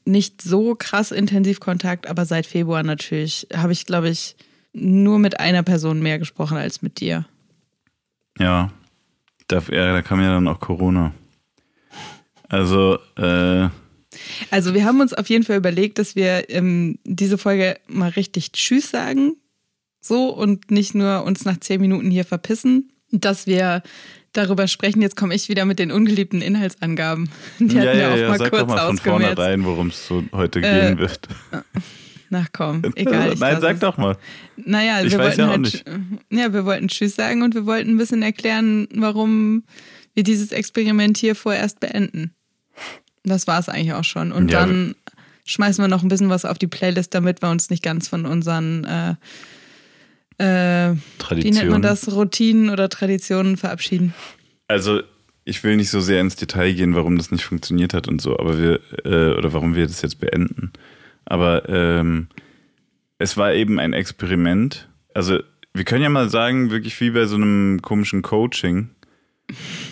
nicht 0.04 0.42
so 0.42 0.74
krass 0.74 1.10
intensiv 1.10 1.60
Kontakt, 1.60 2.06
aber 2.06 2.26
seit 2.26 2.46
Februar 2.46 2.82
natürlich 2.82 3.46
habe 3.54 3.72
ich, 3.72 3.86
glaube 3.86 4.10
ich, 4.10 4.36
nur 4.72 5.18
mit 5.18 5.40
einer 5.40 5.62
Person 5.62 6.00
mehr 6.00 6.18
gesprochen 6.18 6.56
als 6.56 6.82
mit 6.82 7.00
dir. 7.00 7.26
Ja, 8.38 8.70
da, 9.48 9.62
ja, 9.70 9.92
da 9.92 10.02
kam 10.02 10.20
ja 10.20 10.30
dann 10.30 10.48
auch 10.48 10.60
Corona. 10.60 11.12
Also, 12.48 12.98
äh, 13.16 13.68
Also 14.50 14.74
wir 14.74 14.84
haben 14.84 15.00
uns 15.00 15.14
auf 15.14 15.28
jeden 15.28 15.44
Fall 15.44 15.56
überlegt, 15.56 15.98
dass 15.98 16.16
wir 16.16 16.50
ähm, 16.50 16.98
diese 17.04 17.38
Folge 17.38 17.78
mal 17.86 18.10
richtig 18.10 18.52
Tschüss 18.52 18.90
sagen. 18.90 19.36
So 20.00 20.28
und 20.28 20.70
nicht 20.70 20.94
nur 20.94 21.24
uns 21.24 21.44
nach 21.44 21.58
zehn 21.60 21.80
Minuten 21.80 22.10
hier 22.10 22.24
verpissen. 22.24 22.90
Dass 23.10 23.46
wir 23.46 23.82
darüber 24.36 24.68
sprechen. 24.68 25.00
Jetzt 25.02 25.16
komme 25.16 25.34
ich 25.34 25.48
wieder 25.48 25.64
mit 25.64 25.78
den 25.78 25.90
ungeliebten 25.90 26.42
Inhaltsangaben. 26.42 27.30
Die 27.58 27.74
ja, 27.74 27.82
hatten 27.82 27.86
wir 27.86 27.94
ja, 27.96 28.12
auch 28.12 28.16
ja, 28.16 28.28
mal 28.28 28.38
sag 28.38 28.50
kurz 28.50 28.60
doch 28.62 28.68
mal 28.68 28.86
von 28.86 28.98
vornherein, 28.98 29.64
worum 29.64 29.88
es 29.88 30.06
so 30.06 30.22
heute 30.32 30.60
Äh, 30.60 30.88
gehen 30.88 30.98
wird. 30.98 31.20
Na 32.30 32.46
komm, 32.52 32.82
egal. 32.96 33.34
Nein, 33.38 33.60
sag 33.60 33.74
es. 33.74 33.80
doch 33.80 33.96
mal. 33.96 34.16
Naja, 34.56 35.02
Ich 35.02 35.12
wir 35.12 35.18
weiß 35.18 35.38
wollten 35.38 35.40
ja 35.40 35.46
auch 35.46 35.50
halt, 35.50 35.60
nicht. 35.60 35.84
Ja, 36.30 36.52
wir 36.52 36.64
wollten 36.64 36.88
Tschüss 36.88 37.14
sagen 37.16 37.42
und 37.42 37.54
wir 37.54 37.66
wollten 37.66 37.90
ein 37.90 37.98
bisschen 37.98 38.22
erklären, 38.22 38.88
warum 38.94 39.64
wir 40.14 40.22
dieses 40.22 40.52
Experiment 40.52 41.16
hier 41.18 41.34
vorerst 41.34 41.80
beenden. 41.80 42.34
Das 43.24 43.46
war 43.46 43.58
es 43.58 43.68
eigentlich 43.68 43.94
auch 43.94 44.04
schon. 44.04 44.32
Und 44.32 44.50
Ja, 44.50 44.60
dann 44.60 44.94
schmeißen 45.44 45.82
wir 45.82 45.88
noch 45.88 46.02
ein 46.02 46.08
bisschen 46.08 46.30
was 46.30 46.44
auf 46.44 46.58
die 46.58 46.66
Playlist, 46.66 47.14
damit 47.14 47.42
wir 47.42 47.50
uns 47.50 47.70
nicht 47.70 47.82
ganz 47.82 48.08
von 48.08 48.26
unseren, 48.26 48.84
äh, 48.84 49.14
äh, 50.38 50.94
wie 51.30 51.50
nennt 51.50 51.70
man 51.70 51.82
das, 51.82 52.10
Routinen 52.12 52.70
oder 52.70 52.88
Traditionen 52.88 53.56
verabschieden. 53.56 54.14
Also, 54.68 55.02
ich 55.44 55.62
will 55.62 55.76
nicht 55.76 55.90
so 55.90 56.00
sehr 56.00 56.20
ins 56.20 56.36
Detail 56.36 56.72
gehen, 56.72 56.94
warum 56.94 57.16
das 57.16 57.30
nicht 57.30 57.44
funktioniert 57.44 57.94
hat 57.94 58.08
und 58.08 58.20
so, 58.20 58.38
aber 58.38 58.58
wir, 58.58 58.80
äh, 59.04 59.36
oder 59.36 59.52
warum 59.52 59.74
wir 59.74 59.86
das 59.86 60.02
jetzt 60.02 60.18
beenden. 60.18 60.72
Aber 61.24 61.68
ähm, 61.68 62.28
es 63.18 63.36
war 63.36 63.54
eben 63.54 63.78
ein 63.78 63.92
Experiment. 63.92 64.88
Also, 65.14 65.40
wir 65.72 65.84
können 65.84 66.02
ja 66.02 66.08
mal 66.08 66.28
sagen, 66.28 66.70
wirklich 66.70 66.98
wie 67.00 67.10
bei 67.10 67.26
so 67.26 67.36
einem 67.36 67.82
komischen 67.82 68.22
Coaching, 68.22 68.90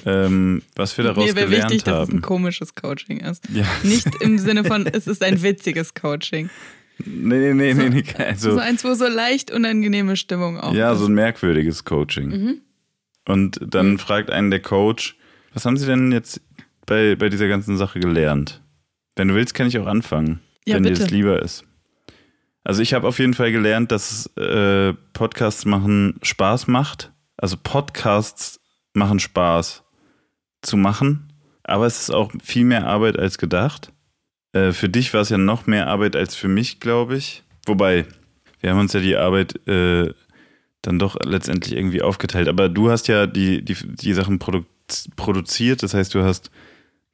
ähm, 0.06 0.62
was 0.76 0.96
wir 0.96 1.04
daraus 1.04 1.26
Mir 1.26 1.36
wäre 1.36 1.48
gelernt 1.48 1.70
wichtig, 1.70 1.84
dass 1.84 2.04
es 2.04 2.08
ein 2.08 2.16
haben. 2.16 2.22
komisches 2.22 2.74
Coaching 2.74 3.20
ist. 3.20 3.48
Ja. 3.52 3.66
Nicht 3.82 4.08
im 4.20 4.38
Sinne 4.38 4.64
von, 4.64 4.86
es 4.86 5.06
ist 5.06 5.22
ein 5.22 5.42
witziges 5.42 5.94
Coaching. 5.94 6.50
Nee, 6.98 7.52
nee, 7.52 7.54
nee, 7.54 7.74
nee, 7.74 7.88
nee. 7.88 8.04
So 8.36 8.50
Also, 8.50 8.58
eins, 8.58 8.84
wo 8.84 8.94
so 8.94 9.06
leicht 9.08 9.50
unangenehme 9.50 10.16
Stimmung 10.16 10.58
auch 10.60 10.72
ja, 10.74 10.92
ist. 10.92 10.98
so 11.00 11.06
ein 11.06 11.14
merkwürdiges 11.14 11.84
Coaching. 11.84 12.28
Mhm. 12.28 12.60
Und 13.26 13.60
dann 13.62 13.98
fragt 13.98 14.30
einen 14.30 14.50
der 14.50 14.60
Coach, 14.60 15.16
was 15.54 15.64
haben 15.64 15.76
Sie 15.76 15.86
denn 15.86 16.12
jetzt 16.12 16.40
bei, 16.86 17.14
bei 17.16 17.28
dieser 17.28 17.48
ganzen 17.48 17.76
Sache 17.76 18.00
gelernt? 18.00 18.62
Wenn 19.16 19.28
du 19.28 19.34
willst, 19.34 19.54
kann 19.54 19.66
ich 19.66 19.78
auch 19.78 19.86
anfangen, 19.86 20.40
Ja, 20.66 20.76
wenn 20.76 20.82
dir 20.84 20.90
bitte. 20.90 21.02
das 21.02 21.10
lieber 21.10 21.42
ist. 21.42 21.64
Also 22.64 22.80
ich 22.82 22.94
habe 22.94 23.08
auf 23.08 23.18
jeden 23.18 23.34
Fall 23.34 23.52
gelernt, 23.52 23.90
dass 23.90 24.26
äh, 24.36 24.92
Podcasts 25.12 25.64
machen 25.64 26.18
Spaß 26.22 26.68
macht. 26.68 27.12
Also 27.36 27.56
Podcasts 27.60 28.60
machen 28.94 29.18
Spaß 29.18 29.82
zu 30.62 30.76
machen, 30.76 31.32
aber 31.64 31.86
es 31.86 32.02
ist 32.02 32.10
auch 32.10 32.30
viel 32.42 32.64
mehr 32.64 32.86
Arbeit 32.86 33.18
als 33.18 33.38
gedacht. 33.38 33.91
Äh, 34.52 34.72
für 34.72 34.88
dich 34.88 35.12
war 35.14 35.22
es 35.22 35.30
ja 35.30 35.38
noch 35.38 35.66
mehr 35.66 35.88
Arbeit 35.88 36.16
als 36.16 36.34
für 36.34 36.48
mich, 36.48 36.80
glaube 36.80 37.16
ich. 37.16 37.42
Wobei, 37.66 38.06
wir 38.60 38.70
haben 38.70 38.80
uns 38.80 38.92
ja 38.92 39.00
die 39.00 39.16
Arbeit 39.16 39.66
äh, 39.68 40.12
dann 40.82 40.98
doch 40.98 41.16
letztendlich 41.24 41.76
irgendwie 41.76 42.02
aufgeteilt. 42.02 42.48
Aber 42.48 42.68
du 42.68 42.90
hast 42.90 43.08
ja 43.08 43.26
die, 43.26 43.64
die, 43.64 43.74
die 43.74 44.12
Sachen 44.14 44.38
produ 44.38 44.64
produziert, 45.16 45.82
das 45.82 45.94
heißt, 45.94 46.14
du 46.14 46.22
hast 46.22 46.50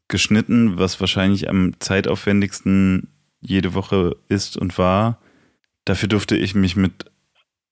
geschnitten, 0.09 0.78
was 0.78 0.99
wahrscheinlich 0.99 1.49
am 1.49 1.75
zeitaufwendigsten 1.78 3.09
jede 3.40 3.75
Woche 3.75 4.16
ist 4.28 4.57
und 4.57 4.78
war. 4.78 5.21
Dafür 5.85 6.09
durfte 6.09 6.37
ich 6.37 6.57
mich 6.57 6.75
mit 6.75 7.04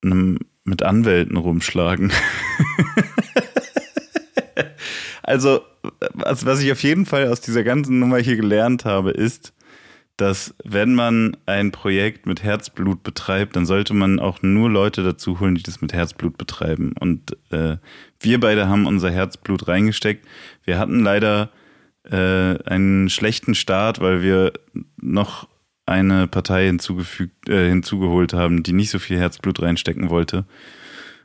einem, 0.01 0.39
mit 0.63 0.83
Anwälten 0.83 1.35
rumschlagen. 1.35 2.13
also, 5.23 5.61
was, 6.13 6.45
was 6.45 6.61
ich 6.61 6.71
auf 6.71 6.83
jeden 6.83 7.05
Fall 7.05 7.27
aus 7.27 7.41
dieser 7.41 7.63
ganzen 7.63 7.99
Nummer 7.99 8.19
hier 8.19 8.37
gelernt 8.37 8.85
habe, 8.85 9.11
ist, 9.11 9.51
dass 10.17 10.55
wenn 10.63 10.95
man 10.95 11.37
ein 11.45 11.71
Projekt 11.71 12.25
mit 12.25 12.43
Herzblut 12.43 13.03
betreibt, 13.03 13.55
dann 13.55 13.67
sollte 13.67 13.93
man 13.93 14.19
auch 14.19 14.41
nur 14.41 14.69
Leute 14.69 15.03
dazu 15.03 15.39
holen, 15.39 15.55
die 15.55 15.63
das 15.63 15.79
mit 15.79 15.93
Herzblut 15.93 16.37
betreiben. 16.37 16.93
Und 16.99 17.37
äh, 17.51 17.77
wir 18.19 18.39
beide 18.39 18.67
haben 18.67 18.87
unser 18.87 19.11
Herzblut 19.11 19.67
reingesteckt. 19.67 20.25
Wir 20.63 20.79
hatten 20.79 21.01
leider 21.01 21.51
äh, 22.03 22.57
einen 22.63 23.09
schlechten 23.09 23.53
Start, 23.53 23.99
weil 23.99 24.23
wir 24.23 24.53
noch 24.99 25.47
eine 25.85 26.27
Partei 26.27 26.65
hinzugefügt, 26.65 27.47
äh, 27.47 27.69
hinzugeholt 27.69 28.33
haben, 28.33 28.63
die 28.63 28.73
nicht 28.73 28.89
so 28.89 28.99
viel 28.99 29.19
Herzblut 29.19 29.61
reinstecken 29.61 30.09
wollte. 30.09 30.45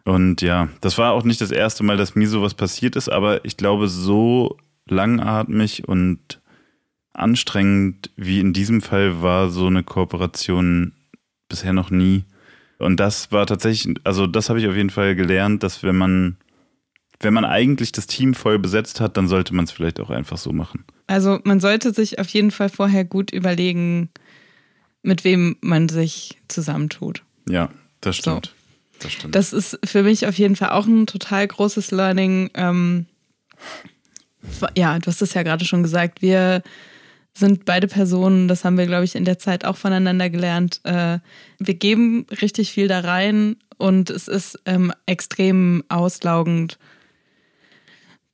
Und 0.05 0.43
ja, 0.43 0.69
das 0.83 0.99
war 0.99 1.13
auch 1.13 1.25
nicht 1.25 1.41
das 1.41 1.51
erste 1.51 1.83
Mal, 1.83 1.97
dass 1.97 2.15
mir 2.15 2.29
sowas 2.29 2.55
passiert 2.55 2.97
ist, 2.97 3.09
aber 3.09 3.45
ich 3.45 3.57
glaube, 3.57 3.89
so 3.89 4.59
langatmig 4.87 5.89
und 5.89 6.42
anstrengend 7.15 8.11
wie 8.17 8.41
in 8.41 8.53
diesem 8.53 8.81
Fall 8.81 9.23
war 9.23 9.51
so 9.51 9.67
eine 9.67 9.83
Kooperation 9.83 10.93
bisher 11.49 11.73
noch 11.73 11.91
nie. 11.91 12.25
Und 12.79 12.99
das 12.99 13.31
war 13.31 13.47
tatsächlich, 13.47 13.95
also 14.05 14.27
das 14.27 14.49
habe 14.49 14.59
ich 14.61 14.67
auf 14.67 14.75
jeden 14.75 14.91
Fall 14.91 15.15
gelernt, 15.15 15.63
dass 15.63 15.83
wenn 15.83 15.97
man, 15.97 16.37
wenn 17.21 17.35
man 17.35 17.45
eigentlich 17.45 17.93
das 17.93 18.07
Team 18.07 18.35
voll 18.35 18.59
besetzt 18.59 19.01
hat, 19.01 19.17
dann 19.17 19.29
sollte 19.29 19.55
man 19.55 19.67
es 19.67 19.71
vielleicht 19.71 20.01
auch 20.01 20.11
einfach 20.11 20.39
so 20.39 20.53
machen. 20.53 20.85
Also 21.07 21.39
man 21.45 21.61
sollte 21.61 21.93
sich 21.93 22.19
auf 22.19 22.29
jeden 22.29 22.51
Fall 22.51 22.69
vorher 22.69 23.05
gut 23.05 23.31
überlegen, 23.31 24.09
mit 25.03 25.25
wem 25.25 25.57
man 25.61 25.89
sich 25.89 26.39
zusammentut. 26.49 27.23
Ja, 27.49 27.71
das 28.01 28.17
stimmt. 28.17 28.55
Das 28.99 29.13
stimmt. 29.13 29.35
Das 29.35 29.53
ist 29.53 29.79
für 29.85 30.03
mich 30.03 30.27
auf 30.27 30.39
jeden 30.39 30.57
Fall 30.57 30.71
auch 30.71 30.87
ein 30.87 31.07
total 31.07 31.47
großes 31.47 31.91
Learning. 31.91 32.51
Ähm, 32.55 33.07
ja, 34.77 34.99
du 34.99 35.07
hast 35.07 35.23
es 35.23 35.35
ja 35.35 35.43
gerade 35.43 35.65
schon 35.65 35.83
gesagt. 35.83 36.23
Wir 36.23 36.63
sind 37.35 37.65
beide 37.65 37.89
Personen, 37.89 38.49
das 38.49 38.65
haben 38.65 38.77
wir, 38.77 38.87
glaube 38.87 39.05
ich, 39.05 39.15
in 39.15 39.25
der 39.25 39.39
Zeit 39.39 39.65
auch 39.65 39.77
voneinander 39.77 40.29
gelernt. 40.29 40.81
Äh, 40.85 41.19
wir 41.59 41.75
geben 41.75 42.27
richtig 42.41 42.73
viel 42.73 42.89
da 42.89 43.01
rein 43.01 43.57
und 43.79 44.11
es 44.11 44.29
ist 44.29 44.59
ähm, 44.67 44.93
extrem 45.07 45.83
auslaugend, 45.89 46.79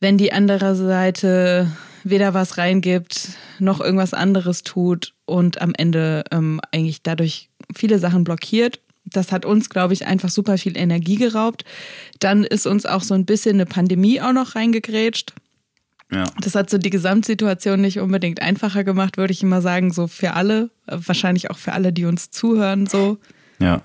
wenn 0.00 0.18
die 0.18 0.32
andere 0.32 0.74
Seite 0.74 1.70
weder 2.04 2.34
was 2.34 2.58
reingibt, 2.58 3.30
noch 3.58 3.80
irgendwas 3.80 4.14
anderes 4.14 4.62
tut 4.62 5.14
und 5.26 5.60
am 5.60 5.74
Ende 5.76 6.24
ähm, 6.30 6.60
eigentlich 6.72 7.02
dadurch 7.02 7.50
viele 7.74 7.98
Sachen 7.98 8.24
blockiert. 8.24 8.80
Das 9.04 9.32
hat 9.32 9.44
uns, 9.44 9.70
glaube 9.70 9.94
ich, 9.94 10.06
einfach 10.06 10.28
super 10.28 10.58
viel 10.58 10.76
Energie 10.76 11.16
geraubt. 11.16 11.64
Dann 12.18 12.44
ist 12.44 12.66
uns 12.66 12.84
auch 12.84 13.02
so 13.02 13.14
ein 13.14 13.24
bisschen 13.24 13.56
eine 13.56 13.66
Pandemie 13.66 14.20
auch 14.20 14.32
noch 14.32 14.54
reingegrätscht. 14.54 15.32
Ja. 16.10 16.24
Das 16.40 16.54
hat 16.54 16.70
so 16.70 16.78
die 16.78 16.90
Gesamtsituation 16.90 17.80
nicht 17.80 18.00
unbedingt 18.00 18.40
einfacher 18.40 18.82
gemacht, 18.82 19.18
würde 19.18 19.32
ich 19.32 19.42
immer 19.42 19.60
sagen, 19.60 19.92
so 19.92 20.06
für 20.06 20.34
alle, 20.34 20.70
wahrscheinlich 20.86 21.50
auch 21.50 21.58
für 21.58 21.72
alle, 21.72 21.92
die 21.92 22.06
uns 22.06 22.30
zuhören, 22.30 22.86
so. 22.86 23.18
Ja. 23.58 23.82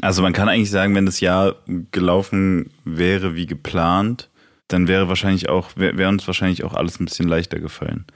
Also 0.00 0.22
man 0.22 0.32
kann 0.32 0.48
eigentlich 0.48 0.70
sagen, 0.70 0.94
wenn 0.94 1.06
das 1.06 1.20
Jahr 1.20 1.56
gelaufen 1.90 2.70
wäre 2.84 3.34
wie 3.34 3.46
geplant, 3.46 4.30
dann 4.68 4.88
wäre 4.88 5.08
wahrscheinlich 5.08 5.48
auch, 5.48 5.70
wäre 5.76 5.96
wär 5.96 6.08
uns 6.08 6.26
wahrscheinlich 6.26 6.64
auch 6.64 6.74
alles 6.74 6.98
ein 6.98 7.04
bisschen 7.04 7.28
leichter 7.28 7.60
gefallen. 7.60 8.06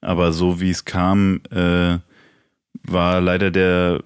Aber 0.00 0.32
so 0.32 0.60
wie 0.60 0.70
es 0.70 0.84
kam, 0.84 1.40
äh, 1.50 1.98
war 2.82 3.20
leider 3.20 3.50
der, 3.50 4.02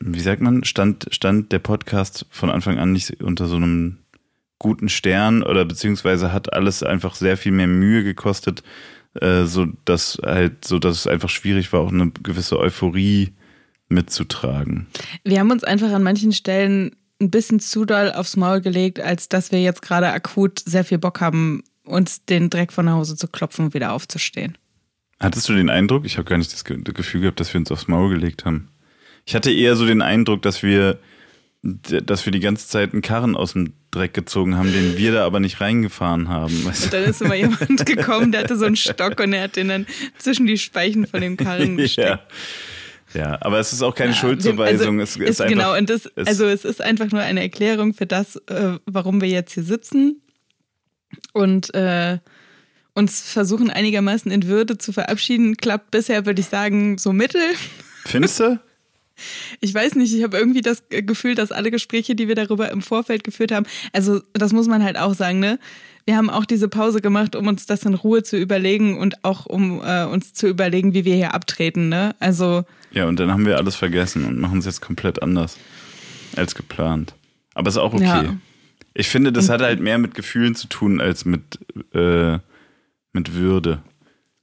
wie 0.00 0.20
sagt 0.20 0.42
man, 0.42 0.64
stand, 0.64 1.06
stand 1.10 1.52
der 1.52 1.58
Podcast 1.58 2.26
von 2.30 2.50
Anfang 2.50 2.78
an 2.78 2.92
nicht 2.92 3.22
unter 3.22 3.46
so 3.46 3.56
einem 3.56 3.98
guten 4.66 4.88
Stern 4.88 5.44
oder 5.44 5.64
beziehungsweise 5.64 6.32
hat 6.32 6.52
alles 6.52 6.82
einfach 6.82 7.14
sehr 7.14 7.36
viel 7.36 7.52
mehr 7.52 7.68
Mühe 7.68 8.02
gekostet, 8.02 8.64
äh, 9.14 9.44
so 9.44 9.66
dass 9.84 10.18
halt, 10.24 10.64
so 10.64 10.80
dass 10.80 10.96
es 10.96 11.06
einfach 11.06 11.28
schwierig 11.28 11.72
war, 11.72 11.80
auch 11.80 11.92
eine 11.92 12.10
gewisse 12.10 12.58
Euphorie 12.58 13.32
mitzutragen. 13.88 14.88
Wir 15.22 15.38
haben 15.38 15.52
uns 15.52 15.62
einfach 15.62 15.92
an 15.92 16.02
manchen 16.02 16.32
Stellen 16.32 16.96
ein 17.20 17.30
bisschen 17.30 17.60
zu 17.60 17.84
doll 17.84 18.10
aufs 18.10 18.36
Maul 18.36 18.60
gelegt, 18.60 18.98
als 18.98 19.28
dass 19.28 19.52
wir 19.52 19.60
jetzt 19.60 19.82
gerade 19.82 20.08
akut 20.08 20.58
sehr 20.58 20.84
viel 20.84 20.98
Bock 20.98 21.20
haben, 21.20 21.62
uns 21.84 22.24
den 22.24 22.50
Dreck 22.50 22.72
von 22.72 22.86
nach 22.86 22.94
Hause 22.94 23.14
zu 23.14 23.28
klopfen 23.28 23.66
und 23.66 23.74
wieder 23.74 23.92
aufzustehen. 23.92 24.58
Hattest 25.20 25.48
du 25.48 25.54
den 25.54 25.70
Eindruck? 25.70 26.04
Ich 26.04 26.18
habe 26.18 26.28
gar 26.28 26.38
nicht 26.38 26.52
das 26.52 26.64
Gefühl 26.64 27.20
gehabt, 27.20 27.38
dass 27.38 27.54
wir 27.54 27.60
uns 27.60 27.70
aufs 27.70 27.86
Maul 27.86 28.10
gelegt 28.10 28.44
haben. 28.44 28.68
Ich 29.24 29.36
hatte 29.36 29.52
eher 29.52 29.76
so 29.76 29.86
den 29.86 30.02
Eindruck, 30.02 30.42
dass 30.42 30.64
wir, 30.64 30.98
dass 31.66 32.24
wir 32.24 32.32
die 32.32 32.40
ganze 32.40 32.68
Zeit 32.68 32.92
einen 32.92 33.02
Karren 33.02 33.36
aus 33.36 33.52
dem 33.54 33.72
Dreck 33.90 34.14
gezogen 34.14 34.56
haben, 34.56 34.72
den 34.72 34.96
wir 34.96 35.12
da 35.12 35.24
aber 35.26 35.40
nicht 35.40 35.60
reingefahren 35.60 36.28
haben. 36.28 36.64
Weißt 36.64 36.84
Und 36.84 36.92
dann 36.92 37.04
ist 37.04 37.22
immer 37.22 37.34
jemand 37.34 37.84
gekommen, 37.86 38.32
der 38.32 38.42
hatte 38.42 38.56
so 38.56 38.64
einen 38.66 38.76
Stock 38.76 39.18
und 39.20 39.32
er 39.32 39.44
hat 39.44 39.56
den 39.56 39.68
dann 39.68 39.86
zwischen 40.18 40.46
die 40.46 40.58
Speichen 40.58 41.06
von 41.06 41.20
dem 41.20 41.36
Karren 41.36 41.76
gesteckt. 41.76 42.08
ja. 43.14 43.20
ja, 43.20 43.38
aber 43.40 43.58
es 43.58 43.72
ist 43.72 43.82
auch 43.82 43.94
keine 43.94 44.12
Ja, 44.12 44.16
Schuldzuweisung. 44.16 45.00
Also, 45.00 45.20
es 45.22 45.28
ist, 45.30 45.40
ist, 45.40 45.48
genau, 45.48 45.76
und 45.76 45.88
das, 45.90 46.06
es- 46.14 46.26
also 46.26 46.44
es 46.46 46.64
ist 46.64 46.80
einfach 46.82 47.10
nur 47.10 47.20
eine 47.22 47.40
Erklärung 47.42 47.94
für 47.94 48.06
das, 48.06 48.36
äh, 48.48 48.78
warum 48.86 49.20
wir 49.20 49.28
jetzt 49.28 49.52
hier 49.54 49.62
sitzen. 49.64 50.20
Und, 51.32 51.74
äh, 51.74 52.18
uns 52.94 53.30
versuchen 53.30 53.70
einigermaßen 53.70 54.30
in 54.30 54.46
Würde 54.46 54.78
zu 54.78 54.90
verabschieden. 54.92 55.56
Klappt 55.58 55.90
bisher, 55.90 56.24
würde 56.26 56.40
ich 56.40 56.46
sagen, 56.46 56.96
so 56.98 57.12
mittel. 57.12 57.42
Findest 58.06 58.40
du? 58.40 58.58
Ich 59.60 59.72
weiß 59.74 59.94
nicht, 59.94 60.14
ich 60.14 60.22
habe 60.22 60.36
irgendwie 60.36 60.60
das 60.60 60.84
Gefühl, 60.88 61.34
dass 61.34 61.52
alle 61.52 61.70
Gespräche, 61.70 62.14
die 62.14 62.28
wir 62.28 62.34
darüber 62.34 62.70
im 62.70 62.82
Vorfeld 62.82 63.24
geführt 63.24 63.52
haben, 63.52 63.66
also 63.92 64.20
das 64.32 64.52
muss 64.52 64.68
man 64.68 64.82
halt 64.84 64.98
auch 64.98 65.14
sagen, 65.14 65.40
ne? 65.40 65.58
Wir 66.04 66.16
haben 66.16 66.30
auch 66.30 66.44
diese 66.44 66.68
Pause 66.68 67.00
gemacht, 67.00 67.34
um 67.34 67.48
uns 67.48 67.66
das 67.66 67.82
in 67.82 67.94
Ruhe 67.94 68.22
zu 68.22 68.36
überlegen 68.36 68.96
und 68.96 69.24
auch 69.24 69.44
um 69.44 69.82
äh, 69.84 70.04
uns 70.04 70.34
zu 70.34 70.46
überlegen, 70.46 70.94
wie 70.94 71.04
wir 71.04 71.16
hier 71.16 71.34
abtreten, 71.34 71.88
ne? 71.88 72.14
Also. 72.20 72.64
Ja, 72.92 73.06
und 73.06 73.18
dann 73.18 73.32
haben 73.32 73.44
wir 73.44 73.56
alles 73.56 73.74
vergessen 73.74 74.24
und 74.24 74.38
machen 74.38 74.60
es 74.60 74.66
jetzt 74.66 74.80
komplett 74.80 75.20
anders 75.20 75.58
als 76.36 76.54
geplant. 76.54 77.14
Aber 77.54 77.68
ist 77.68 77.76
auch 77.76 77.92
okay. 77.92 78.04
Ja. 78.04 78.36
Ich 78.94 79.08
finde, 79.08 79.32
das 79.32 79.48
hat 79.48 79.60
halt 79.60 79.80
mehr 79.80 79.98
mit 79.98 80.14
Gefühlen 80.14 80.54
zu 80.54 80.68
tun 80.68 81.00
als 81.00 81.24
mit, 81.24 81.58
äh, 81.92 82.38
mit 83.12 83.34
Würde. 83.34 83.82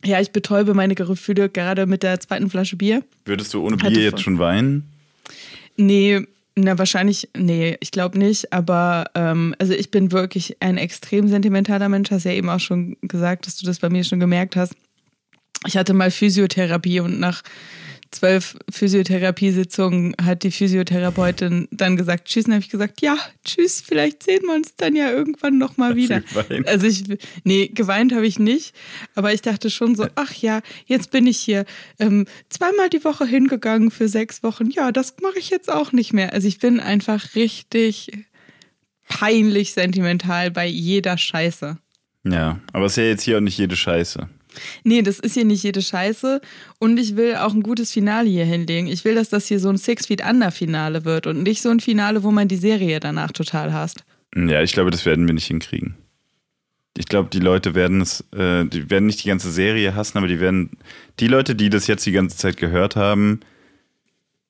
Ja, 0.04 0.20
ich 0.20 0.32
betäube 0.32 0.74
meine 0.74 0.96
Gefühle 0.96 1.50
gerade 1.50 1.86
mit 1.86 2.04
der 2.04 2.20
zweiten 2.20 2.50
Flasche 2.50 2.76
Bier. 2.76 3.04
Würdest 3.26 3.54
du 3.54 3.66
ohne 3.66 3.78
Bier 3.78 3.92
jetzt 3.92 4.22
schon 4.22 4.38
weinen? 4.38 4.90
Nee, 5.78 6.28
na 6.56 6.78
wahrscheinlich, 6.78 7.30
nee, 7.36 7.78
ich 7.80 7.92
glaube 7.92 8.20
nicht. 8.20 8.52
Aber 8.54 9.06
ähm, 9.16 9.56
also 9.60 9.74
ich 9.74 9.92
bin 9.92 10.12
wirklich 10.12 10.58
ein 10.60 10.78
extrem 10.78 11.28
sentimentaler 11.28 11.90
Mensch. 11.90 12.12
Hast 12.12 12.26
ja 12.26 12.32
eben 12.32 12.50
auch 12.50 12.60
schon 12.60 12.98
gesagt, 13.02 13.48
dass 13.48 13.56
du 13.56 13.66
das 13.66 13.80
bei 13.80 13.90
mir 13.90 14.04
schon 14.04 14.20
gemerkt 14.20 14.56
hast. 14.56 14.76
Ich 15.66 15.78
hatte 15.78 15.94
mal 15.94 16.12
Physiotherapie 16.12 17.00
und 17.00 17.20
nach 17.20 17.42
zwölf 18.13 18.58
Physiotherapiesitzungen 18.70 20.15
hat 20.22 20.43
die 20.43 20.51
Physiotherapeutin 20.51 21.67
dann 21.72 21.98
gesagt, 21.98 22.27
tschüss. 22.27 22.46
Und 22.46 22.53
habe 22.53 22.63
ich 22.63 22.70
gesagt, 22.70 23.01
ja, 23.01 23.17
tschüss, 23.43 23.82
vielleicht 23.82 24.24
sehen 24.24 24.43
wir 24.43 24.55
uns 24.55 24.75
dann 24.75 24.96
ja 24.96 25.12
irgendwann 25.12 25.58
nochmal 25.58 25.96
wieder. 25.96 26.22
Geweint? 26.22 26.67
Also 26.67 26.88
ich, 26.88 27.03
nee, 27.43 27.67
geweint 27.67 28.13
habe 28.13 28.25
ich 28.25 28.39
nicht. 28.39 28.75
Aber 29.15 29.34
ich 29.34 29.41
dachte 29.41 29.70
schon 29.70 29.96
so, 29.96 30.08
ach 30.15 30.34
ja, 30.34 30.62
jetzt 30.86 31.12
bin 31.12 31.27
ich 31.27 31.38
hier 31.38 31.65
ähm, 32.00 32.25
zweimal 32.50 32.89
die 32.89 33.03
Woche 33.03 33.25
hingegangen 33.25 33.91
für 33.91 34.08
sechs 34.08 34.43
Wochen. 34.43 34.70
Ja, 34.70 34.91
das 34.91 35.15
mache 35.22 35.39
ich 35.39 35.50
jetzt 35.50 35.72
auch 35.72 35.91
nicht 35.91 36.13
mehr. 36.13 36.34
Also 36.34 36.48
ich 36.48 36.60
bin 36.60 36.79
einfach 36.79 37.36
richtig 37.36 38.12
peinlich 39.08 39.74
sentimental 39.74 40.51
bei 40.51 40.65
jeder 40.65 41.17
Scheiße. 41.17 41.77
Ja, 42.25 42.60
aber 42.72 42.86
es 42.86 42.93
ist 42.93 42.98
ja 42.98 43.03
jetzt 43.03 43.24
hier 43.24 43.38
auch 43.38 43.41
nicht 43.41 43.58
jede 43.58 43.75
Scheiße. 43.75 44.29
Nee, 44.84 45.02
das 45.02 45.20
ist 45.20 45.34
hier 45.34 45.46
nicht 45.46 45.64
jede 45.64 45.82
Scheiße. 45.82 46.42
Und 46.80 46.98
ich 46.98 47.16
will 47.16 47.36
auch 47.36 47.54
ein 47.54 47.64
gutes 47.64 47.92
Finale 47.92 48.30
hier 48.30 48.46
hinlegen. 48.46 48.88
Ich 48.88 49.06
will, 49.06 49.16
dass 49.16 49.30
das 49.30 49.48
hier 49.48 49.60
so 49.60 49.70
ein 49.70 49.78
Six 49.78 50.08
Feet 50.08 50.24
Under 50.24 50.52
Finale 50.52 51.06
wird 51.06 51.28
und 51.28 51.44
nicht 51.44 51.62
so 51.62 51.70
ein 51.70 51.80
Finale, 51.80 52.24
wo 52.24 52.32
man 52.32 52.48
die 52.48 52.58
Serie 52.58 53.00
danach 53.00 53.32
total 53.32 53.74
hasst. 53.74 54.04
Ja, 54.36 54.62
ich 54.62 54.74
glaube, 54.74 54.92
das 54.92 55.06
werden 55.06 55.28
wir 55.28 55.34
nicht 55.34 55.48
hinkriegen. 55.48 55.96
Ich 56.98 57.08
glaube, 57.08 57.30
die 57.32 57.40
Leute 57.40 57.74
werden 57.74 58.02
es, 58.02 58.22
äh, 58.36 58.66
die 58.66 58.90
werden 58.90 59.08
nicht 59.08 59.24
die 59.24 59.28
ganze 59.28 59.52
Serie 59.52 59.96
hassen, 59.96 60.18
aber 60.18 60.28
die 60.28 60.40
werden, 60.40 60.72
die 61.20 61.28
Leute, 61.28 61.56
die 61.56 61.70
das 61.70 61.88
jetzt 61.88 62.06
die 62.06 62.12
ganze 62.12 62.38
Zeit 62.38 62.58
gehört 62.58 62.96
haben, 62.96 63.40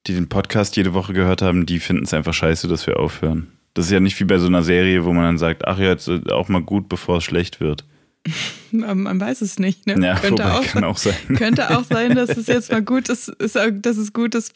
die 0.07 0.13
den 0.13 0.27
Podcast 0.27 0.75
jede 0.75 0.93
Woche 0.93 1.13
gehört 1.13 1.41
haben, 1.41 1.65
die 1.65 1.79
finden 1.79 2.03
es 2.03 2.13
einfach 2.13 2.33
scheiße, 2.33 2.67
dass 2.67 2.85
wir 2.85 2.99
aufhören. 2.99 3.47
Das 3.73 3.85
ist 3.85 3.91
ja 3.91 4.01
nicht 4.01 4.19
wie 4.19 4.25
bei 4.25 4.37
so 4.37 4.47
einer 4.47 4.61
Serie, 4.61 5.05
wo 5.05 5.13
man 5.13 5.23
dann 5.23 5.37
sagt, 5.37 5.65
ach 5.65 5.79
ja, 5.79 5.85
jetzt 5.85 6.09
auch 6.31 6.49
mal 6.49 6.61
gut, 6.61 6.89
bevor 6.89 7.17
es 7.17 7.23
schlecht 7.23 7.59
wird. 7.59 7.85
Man 8.71 9.19
weiß 9.19 9.41
es 9.41 9.59
nicht. 9.59 9.85
Ne? 9.85 9.95
Ja, 10.03 10.19
könnte, 10.19 10.51
auch, 10.51 10.65
kann 10.65 10.83
auch 10.83 10.97
sein. 10.97 11.15
könnte 11.37 11.77
auch 11.77 11.83
sein, 11.83 12.15
dass 12.15 12.29
es 12.29 12.47
jetzt 12.47 12.71
mal 12.71 12.81
gut 12.81 13.09
ist, 13.09 13.27
ist 13.27 13.55
dass 13.55 13.97
es 13.97 14.13
gut 14.13 14.33
ist, 14.35 14.53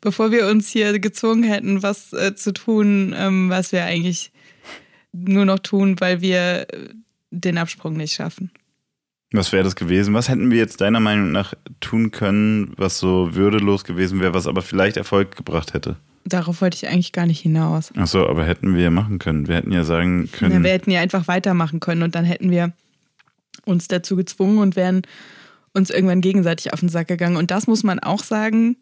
bevor 0.00 0.30
wir 0.32 0.48
uns 0.48 0.68
hier 0.68 0.98
gezwungen 0.98 1.44
hätten, 1.44 1.82
was 1.82 2.12
äh, 2.12 2.34
zu 2.34 2.52
tun, 2.52 3.14
ähm, 3.16 3.50
was 3.50 3.72
wir 3.72 3.84
eigentlich 3.84 4.32
nur 5.12 5.44
noch 5.44 5.60
tun, 5.60 6.00
weil 6.00 6.20
wir 6.20 6.66
äh, 6.72 6.88
den 7.30 7.58
Absprung 7.58 7.96
nicht 7.96 8.14
schaffen. 8.14 8.50
Was 9.32 9.52
wäre 9.52 9.64
das 9.64 9.74
gewesen? 9.74 10.14
Was 10.14 10.28
hätten 10.28 10.50
wir 10.50 10.58
jetzt 10.58 10.80
deiner 10.80 11.00
Meinung 11.00 11.32
nach 11.32 11.54
tun 11.80 12.12
können, 12.12 12.72
was 12.76 12.98
so 12.98 13.34
würdelos 13.34 13.84
gewesen 13.84 14.20
wäre, 14.20 14.34
was 14.34 14.46
aber 14.46 14.62
vielleicht 14.62 14.96
Erfolg 14.96 15.36
gebracht 15.36 15.74
hätte? 15.74 15.96
Darauf 16.26 16.62
wollte 16.62 16.76
ich 16.76 16.88
eigentlich 16.88 17.12
gar 17.12 17.26
nicht 17.26 17.40
hinaus. 17.40 17.92
Ach 17.96 18.06
so, 18.06 18.26
aber 18.26 18.46
hätten 18.46 18.74
wir 18.74 18.90
machen 18.90 19.18
können. 19.18 19.46
Wir 19.46 19.56
hätten 19.56 19.72
ja 19.72 19.84
sagen 19.84 20.30
können. 20.32 20.52
Ja, 20.52 20.62
wir 20.62 20.70
hätten 20.70 20.90
ja 20.90 21.00
einfach 21.00 21.28
weitermachen 21.28 21.80
können 21.80 22.02
und 22.02 22.14
dann 22.14 22.24
hätten 22.24 22.50
wir 22.50 22.72
uns 23.66 23.88
dazu 23.88 24.16
gezwungen 24.16 24.58
und 24.58 24.76
wären 24.76 25.02
uns 25.74 25.90
irgendwann 25.90 26.20
gegenseitig 26.20 26.72
auf 26.72 26.80
den 26.80 26.88
Sack 26.88 27.08
gegangen. 27.08 27.36
Und 27.36 27.50
das 27.50 27.66
muss 27.66 27.82
man 27.82 27.98
auch 27.98 28.22
sagen. 28.22 28.76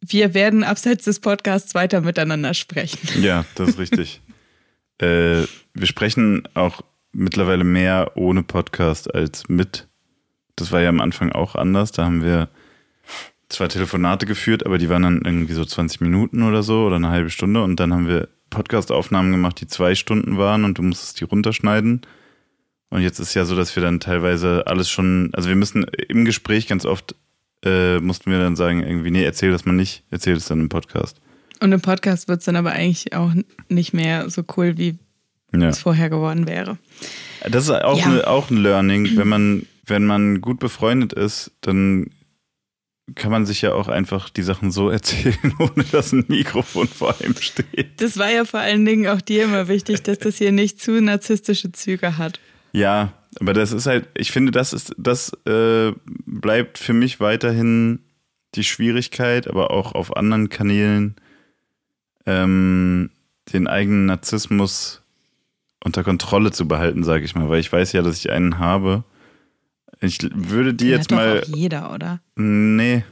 Wir 0.00 0.34
werden 0.34 0.64
abseits 0.64 1.04
des 1.04 1.20
Podcasts 1.20 1.74
weiter 1.74 2.00
miteinander 2.02 2.54
sprechen. 2.54 2.98
Ja, 3.22 3.44
das 3.54 3.70
ist 3.70 3.78
richtig. 3.78 4.20
äh, 4.98 5.44
wir 5.74 5.86
sprechen 5.86 6.46
auch 6.54 6.82
mittlerweile 7.12 7.64
mehr 7.64 8.12
ohne 8.16 8.42
Podcast 8.42 9.12
als 9.14 9.48
mit. 9.48 9.88
Das 10.56 10.72
war 10.72 10.80
ja 10.80 10.88
am 10.88 11.00
Anfang 11.00 11.32
auch 11.32 11.54
anders. 11.54 11.92
Da 11.92 12.04
haben 12.04 12.22
wir 12.22 12.48
zwei 13.48 13.68
Telefonate 13.68 14.26
geführt, 14.26 14.66
aber 14.66 14.78
die 14.78 14.88
waren 14.88 15.02
dann 15.02 15.22
irgendwie 15.24 15.54
so 15.54 15.64
20 15.64 16.00
Minuten 16.00 16.42
oder 16.42 16.62
so 16.62 16.84
oder 16.84 16.96
eine 16.96 17.10
halbe 17.10 17.30
Stunde 17.30 17.62
und 17.62 17.80
dann 17.80 17.92
haben 17.92 18.06
wir 18.06 18.28
Podcast-Aufnahmen 18.50 19.30
gemacht, 19.30 19.60
die 19.60 19.66
zwei 19.66 19.94
Stunden 19.94 20.38
waren 20.38 20.64
und 20.64 20.78
du 20.78 20.82
musstest 20.82 21.20
die 21.20 21.24
runterschneiden. 21.24 22.02
Und 22.90 23.02
jetzt 23.02 23.18
ist 23.18 23.34
ja 23.34 23.44
so, 23.44 23.54
dass 23.54 23.76
wir 23.76 23.82
dann 23.82 24.00
teilweise 24.00 24.66
alles 24.66 24.88
schon, 24.88 25.30
also 25.32 25.48
wir 25.48 25.56
müssen 25.56 25.84
im 26.08 26.24
Gespräch 26.24 26.66
ganz 26.66 26.86
oft, 26.86 27.14
äh, 27.64 27.98
mussten 28.00 28.30
wir 28.30 28.38
dann 28.38 28.56
sagen, 28.56 28.82
irgendwie, 28.82 29.10
nee, 29.10 29.24
erzähl 29.24 29.50
das 29.50 29.66
mal 29.66 29.72
nicht, 29.72 30.04
erzähl 30.10 30.34
das 30.34 30.46
dann 30.46 30.60
im 30.60 30.68
Podcast. 30.70 31.20
Und 31.60 31.72
im 31.72 31.80
Podcast 31.80 32.28
wird 32.28 32.38
es 32.38 32.46
dann 32.46 32.56
aber 32.56 32.72
eigentlich 32.72 33.14
auch 33.14 33.32
nicht 33.68 33.92
mehr 33.92 34.30
so 34.30 34.42
cool, 34.56 34.78
wie 34.78 34.96
ja. 35.52 35.68
es 35.68 35.80
vorher 35.80 36.08
geworden 36.08 36.46
wäre. 36.46 36.78
Das 37.48 37.64
ist 37.64 37.70
auch, 37.70 37.98
ja. 37.98 38.06
eine, 38.06 38.26
auch 38.26 38.50
ein 38.50 38.58
Learning, 38.58 39.16
wenn 39.16 39.28
man, 39.28 39.66
wenn 39.84 40.04
man 40.04 40.40
gut 40.40 40.58
befreundet 40.58 41.12
ist, 41.12 41.52
dann 41.60 42.10
kann 43.14 43.30
man 43.30 43.46
sich 43.46 43.62
ja 43.62 43.72
auch 43.72 43.88
einfach 43.88 44.28
die 44.30 44.42
Sachen 44.42 44.70
so 44.70 44.90
erzählen, 44.90 45.54
ohne 45.58 45.84
dass 45.90 46.12
ein 46.12 46.24
Mikrofon 46.28 46.88
vor 46.88 47.14
einem 47.20 47.36
steht. 47.36 48.00
Das 48.00 48.18
war 48.18 48.30
ja 48.30 48.44
vor 48.44 48.60
allen 48.60 48.84
Dingen 48.84 49.06
auch 49.08 49.20
dir 49.20 49.44
immer 49.44 49.68
wichtig, 49.68 50.02
dass 50.02 50.18
das 50.18 50.38
hier 50.38 50.52
nicht 50.52 50.80
zu 50.80 51.00
narzisstische 51.00 51.72
Züge 51.72 52.18
hat. 52.18 52.40
Ja, 52.72 53.12
aber 53.40 53.54
das 53.54 53.72
ist 53.72 53.86
halt, 53.86 54.08
ich 54.14 54.30
finde, 54.30 54.52
das 54.52 54.72
ist, 54.72 54.94
das 54.98 55.32
äh, 55.46 55.92
bleibt 56.26 56.78
für 56.78 56.92
mich 56.92 57.20
weiterhin 57.20 58.00
die 58.54 58.64
Schwierigkeit, 58.64 59.48
aber 59.48 59.70
auch 59.70 59.92
auf 59.92 60.16
anderen 60.16 60.48
Kanälen 60.48 61.16
ähm, 62.26 63.10
den 63.52 63.66
eigenen 63.66 64.06
Narzissmus 64.06 65.02
unter 65.82 66.04
Kontrolle 66.04 66.50
zu 66.50 66.66
behalten, 66.66 67.04
sage 67.04 67.24
ich 67.24 67.34
mal, 67.34 67.48
weil 67.48 67.60
ich 67.60 67.72
weiß 67.72 67.92
ja, 67.92 68.02
dass 68.02 68.18
ich 68.18 68.30
einen 68.30 68.58
habe 68.58 69.04
ich 70.00 70.18
würde 70.32 70.74
dir 70.74 70.90
jetzt 70.90 71.10
mal. 71.10 71.40
Doch 71.40 71.48
auch 71.48 71.56
jeder, 71.56 71.94
oder? 71.94 72.20
Nee. 72.36 73.04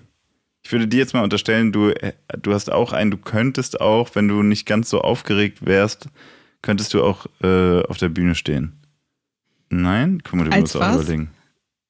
Ich 0.62 0.72
würde 0.72 0.88
dir 0.88 0.99
jetzt 0.99 1.14
mal 1.14 1.22
unterstellen, 1.22 1.70
du, 1.72 1.90
äh, 1.90 2.12
du 2.42 2.53
hast 2.53 2.72
auch 2.72 2.92
einen, 2.92 3.12
du 3.12 3.18
könntest 3.18 3.81
auch, 3.81 4.14
wenn 4.14 4.27
du 4.27 4.42
nicht 4.42 4.66
ganz 4.66 4.90
so 4.90 5.01
aufgeregt 5.01 5.64
wärst, 5.64 6.09
könntest 6.62 6.92
du 6.92 7.05
auch 7.05 7.27
äh, 7.42 7.83
auf 7.83 7.99
der 7.99 8.09
Bühne 8.09 8.35
stehen. 8.35 8.72
Nein? 9.70 10.20
Guck 10.25 10.35
mal, 10.35 10.44
du 10.44 10.53
als 10.53 10.75
musst 10.75 10.77
auch 10.77 10.94
überlegen. 10.94 11.31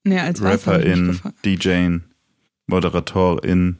Nee, 0.04 0.20
als 0.20 0.42
Rapperin, 0.42 1.18
DJin, 1.44 2.04
Moderatorin. 2.66 3.78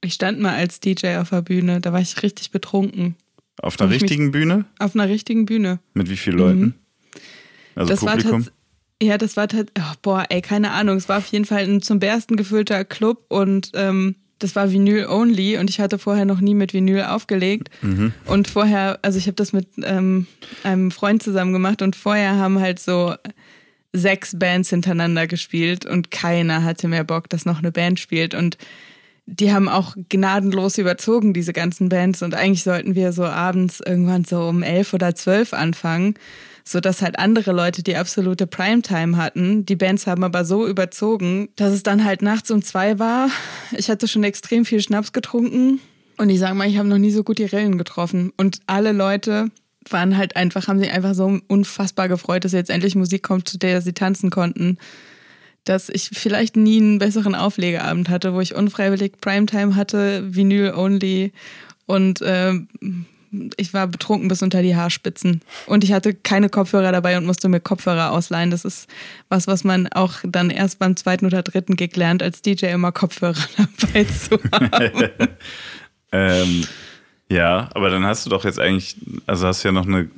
Ich 0.00 0.14
stand 0.14 0.40
mal 0.40 0.54
als 0.54 0.80
DJ 0.80 1.16
auf 1.16 1.30
der 1.30 1.42
Bühne, 1.42 1.80
da 1.80 1.92
war 1.92 2.00
ich 2.00 2.22
richtig 2.22 2.50
betrunken. 2.50 3.14
Auf 3.60 3.80
einer 3.80 3.90
richtigen 3.90 4.32
Bühne? 4.32 4.64
Auf 4.78 4.94
einer 4.94 5.08
richtigen 5.08 5.46
Bühne. 5.46 5.78
Mit 5.94 6.10
wie 6.10 6.16
vielen 6.16 6.38
Leuten? 6.38 6.60
Mhm. 6.60 6.74
Also 7.74 7.90
das 7.90 8.00
Publikum? 8.00 8.46
War 8.46 8.52
ja, 9.02 9.18
das 9.18 9.36
war 9.36 9.48
tatsächlich, 9.48 9.72
oh, 9.80 9.94
boah, 10.02 10.24
ey, 10.28 10.40
keine 10.40 10.70
Ahnung. 10.70 10.96
Es 10.96 11.08
war 11.08 11.18
auf 11.18 11.26
jeden 11.26 11.44
Fall 11.44 11.64
ein 11.64 11.82
zum 11.82 11.98
Bersten 11.98 12.36
gefüllter 12.36 12.84
Club 12.84 13.24
und 13.28 13.72
ähm, 13.74 14.14
das 14.38 14.56
war 14.56 14.72
Vinyl 14.72 15.06
only 15.06 15.56
und 15.56 15.70
ich 15.70 15.80
hatte 15.80 15.98
vorher 15.98 16.24
noch 16.24 16.40
nie 16.40 16.54
mit 16.54 16.72
Vinyl 16.72 17.02
aufgelegt. 17.02 17.70
Mhm. 17.80 18.12
Und 18.26 18.48
vorher, 18.48 18.98
also 19.02 19.18
ich 19.18 19.26
habe 19.26 19.34
das 19.34 19.52
mit 19.52 19.68
ähm, 19.82 20.26
einem 20.62 20.90
Freund 20.90 21.22
zusammen 21.22 21.52
gemacht 21.52 21.82
und 21.82 21.96
vorher 21.96 22.36
haben 22.36 22.60
halt 22.60 22.78
so 22.78 23.14
sechs 23.92 24.38
Bands 24.38 24.70
hintereinander 24.70 25.26
gespielt 25.26 25.84
und 25.84 26.10
keiner 26.10 26.64
hatte 26.64 26.88
mehr 26.88 27.04
Bock, 27.04 27.28
dass 27.28 27.44
noch 27.44 27.58
eine 27.58 27.72
Band 27.72 28.00
spielt. 28.00 28.34
Und 28.34 28.56
die 29.26 29.52
haben 29.52 29.68
auch 29.68 29.94
gnadenlos 30.08 30.78
überzogen, 30.78 31.34
diese 31.34 31.52
ganzen 31.52 31.88
Bands. 31.88 32.22
Und 32.22 32.34
eigentlich 32.34 32.64
sollten 32.64 32.94
wir 32.94 33.12
so 33.12 33.24
abends 33.24 33.80
irgendwann 33.80 34.24
so 34.24 34.48
um 34.48 34.62
elf 34.62 34.94
oder 34.94 35.14
zwölf 35.14 35.52
anfangen 35.52 36.14
so 36.64 36.80
dass 36.80 37.02
halt 37.02 37.18
andere 37.18 37.52
Leute 37.52 37.82
die 37.82 37.96
absolute 37.96 38.46
Primetime 38.46 39.16
hatten. 39.16 39.66
Die 39.66 39.76
Bands 39.76 40.06
haben 40.06 40.24
aber 40.24 40.44
so 40.44 40.66
überzogen, 40.66 41.48
dass 41.56 41.72
es 41.72 41.82
dann 41.82 42.04
halt 42.04 42.22
nachts 42.22 42.50
um 42.50 42.62
zwei 42.62 42.98
war. 42.98 43.28
Ich 43.76 43.90
hatte 43.90 44.08
schon 44.08 44.24
extrem 44.24 44.64
viel 44.64 44.80
Schnaps 44.80 45.12
getrunken 45.12 45.80
und 46.16 46.30
ich 46.30 46.38
sage 46.38 46.54
mal, 46.54 46.68
ich 46.68 46.78
habe 46.78 46.88
noch 46.88 46.98
nie 46.98 47.10
so 47.10 47.24
gut 47.24 47.38
die 47.38 47.44
Rillen 47.44 47.78
getroffen. 47.78 48.32
Und 48.36 48.60
alle 48.66 48.92
Leute 48.92 49.50
waren 49.88 50.16
halt 50.16 50.36
einfach, 50.36 50.68
haben 50.68 50.78
sich 50.78 50.92
einfach 50.92 51.14
so 51.14 51.40
unfassbar 51.48 52.08
gefreut, 52.08 52.44
dass 52.44 52.52
jetzt 52.52 52.70
endlich 52.70 52.94
Musik 52.94 53.22
kommt, 53.22 53.48
zu 53.48 53.58
der 53.58 53.82
sie 53.82 53.92
tanzen 53.92 54.30
konnten. 54.30 54.78
Dass 55.64 55.88
ich 55.88 56.10
vielleicht 56.12 56.56
nie 56.56 56.80
einen 56.80 56.98
besseren 56.98 57.34
Auflegeabend 57.34 58.08
hatte, 58.08 58.34
wo 58.34 58.40
ich 58.40 58.54
unfreiwillig 58.54 59.20
Primetime 59.20 59.74
hatte, 59.74 60.34
Vinyl 60.34 60.74
only 60.74 61.32
und 61.86 62.20
äh, 62.22 62.54
ich 63.56 63.72
war 63.72 63.86
betrunken 63.86 64.28
bis 64.28 64.42
unter 64.42 64.62
die 64.62 64.76
Haarspitzen. 64.76 65.40
Und 65.66 65.84
ich 65.84 65.92
hatte 65.92 66.14
keine 66.14 66.48
Kopfhörer 66.48 66.92
dabei 66.92 67.16
und 67.16 67.24
musste 67.24 67.48
mir 67.48 67.60
Kopfhörer 67.60 68.12
ausleihen. 68.12 68.50
Das 68.50 68.64
ist 68.64 68.88
was, 69.28 69.46
was 69.46 69.64
man 69.64 69.88
auch 69.88 70.16
dann 70.24 70.50
erst 70.50 70.78
beim 70.78 70.96
zweiten 70.96 71.26
oder 71.26 71.42
dritten 71.42 71.76
Gig 71.76 71.96
lernt, 71.96 72.22
als 72.22 72.42
DJ 72.42 72.66
immer 72.66 72.92
Kopfhörer 72.92 73.34
dabei 73.80 74.04
zu 74.04 74.38
haben. 74.52 75.10
ähm, 76.12 76.64
ja, 77.28 77.70
aber 77.72 77.88
dann 77.88 78.04
hast 78.04 78.26
du 78.26 78.30
doch 78.30 78.44
jetzt 78.44 78.60
eigentlich, 78.60 78.96
also 79.26 79.46
hast 79.46 79.64
du 79.64 79.68
ja 79.68 79.72
noch 79.72 79.86
eine, 79.86 80.10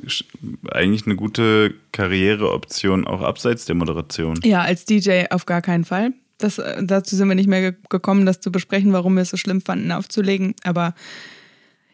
eigentlich 0.73 1.07
eine 1.07 1.15
gute 1.15 1.75
Karriereoption 1.93 3.07
auch 3.07 3.23
abseits 3.23 3.67
der 3.67 3.77
Moderation. 3.77 4.41
Ja, 4.43 4.63
als 4.63 4.85
DJ 4.85 5.27
auf 5.31 5.47
gar 5.47 5.63
keinen 5.63 5.85
Fall. 5.85 6.13
Das, 6.39 6.59
äh, 6.59 6.83
dazu 6.83 7.15
sind 7.15 7.29
wir 7.29 7.37
nicht 7.37 7.49
mehr 7.49 7.73
gekommen, 7.89 8.27
das 8.27 8.41
zu 8.41 8.51
besprechen, 8.51 8.93
warum 8.93 9.15
wir 9.15 9.23
es 9.23 9.31
so 9.31 9.37
schlimm 9.37 9.61
fanden, 9.61 9.93
aufzulegen. 9.93 10.57
Aber 10.65 10.95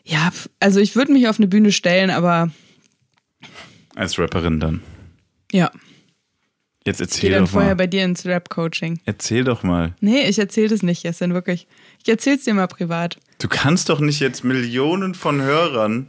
ja, 0.05 0.31
also 0.61 0.81
ich 0.81 0.97
würde 0.97 1.13
mich 1.13 1.29
auf 1.29 1.39
eine 1.39 1.49
Bühne 1.49 1.73
stellen, 1.73 2.11
aber. 2.11 2.51
Als 3.95 4.19
Rapperin 4.19 4.61
dann. 4.61 4.83
Ja. 5.53 5.71
Jetzt 6.87 7.01
erzähl 7.01 7.29
Geh 7.31 7.35
dann 7.35 7.45
doch 7.45 7.51
vorher 7.51 7.71
mal. 7.73 7.77
bei 7.77 7.87
dir 7.87 8.05
ins 8.05 8.25
Rap-Coaching. 8.25 9.01
Erzähl 9.05 9.45
doch 9.45 9.63
mal. 9.63 9.95
Nee, 10.01 10.23
ich 10.29 10.39
erzähl 10.39 10.69
das 10.69 10.83
nicht, 10.83 11.03
Jessin, 11.03 11.35
wirklich. 11.35 11.67
Ich 12.03 12.09
erzähl's 12.09 12.45
dir 12.45 12.55
mal 12.55 12.69
privat. 12.69 13.19
Du 13.39 13.49
kannst 13.49 13.91
doch 13.91 14.01
nicht 14.01 14.21
jetzt 14.21 14.45
Millionen 14.45 15.15
von 15.15 15.43
Hörern. 15.43 16.09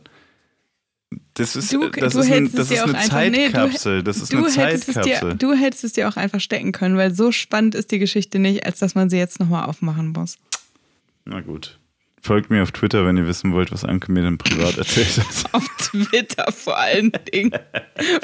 Das 1.34 1.58
ist, 1.58 1.74
Du- 1.74 1.90
das 1.90 2.14
du 2.14 2.20
ist, 2.22 2.32
ein, 2.32 2.52
das 2.54 2.72
ist 2.72 2.80
eine 2.82 2.98
einfach- 2.98 3.20
nee, 3.30 3.48
du- 3.48 3.52
Zeitkapsel. 3.52 4.04
das 4.04 4.18
ist 4.18 4.34
eine 4.34 4.44
hättest, 4.50 4.88
es 4.88 4.96
dir, 4.96 5.02
Zeitkapsel. 5.02 5.36
du 5.36 5.54
hättest 5.54 5.84
es 5.84 5.94
dir 5.94 6.08
auch 6.08 6.16
einfach 6.16 6.40
stecken 6.40 6.72
können, 6.72 6.96
weil 6.96 7.14
so 7.14 7.34
spannend 7.34 7.76
ist 7.76 7.92
die 7.92 8.00
Geschichte 8.00 8.40
nicht, 8.40 8.66
als 8.66 8.80
dass 8.80 8.96
man 8.96 9.10
sie 9.10 9.18
jetzt 9.18 9.40
nochmal 9.42 9.66
aufmachen 9.66 10.10
muss. 10.14 10.38
Na 11.26 11.42
gut. 11.42 11.80
Folgt 12.24 12.52
mir 12.52 12.62
auf 12.62 12.72
Twitter, 12.72 13.06
wenn 13.06 13.18
ihr 13.18 13.26
wissen 13.26 13.52
wollt, 13.52 13.72
was 13.72 13.84
Anke 13.84 14.12
mir 14.12 14.22
denn 14.22 14.38
privat 14.38 14.78
erzählt 14.78 15.18
hat. 15.18 15.54
Auf 15.54 15.68
Twitter 15.80 16.52
vor 16.52 16.78
allen 16.78 17.12
Dingen. 17.34 17.52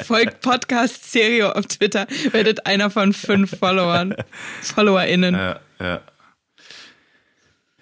Folgt 0.04 0.40
Podcast 0.40 1.04
Stereo 1.08 1.50
auf 1.50 1.66
Twitter, 1.66 2.06
werdet 2.30 2.64
einer 2.64 2.90
von 2.90 3.12
fünf 3.12 3.58
Followern, 3.58 4.14
FollowerInnen. 4.62 5.34
Ja, 5.34 5.60
ja. 5.80 6.00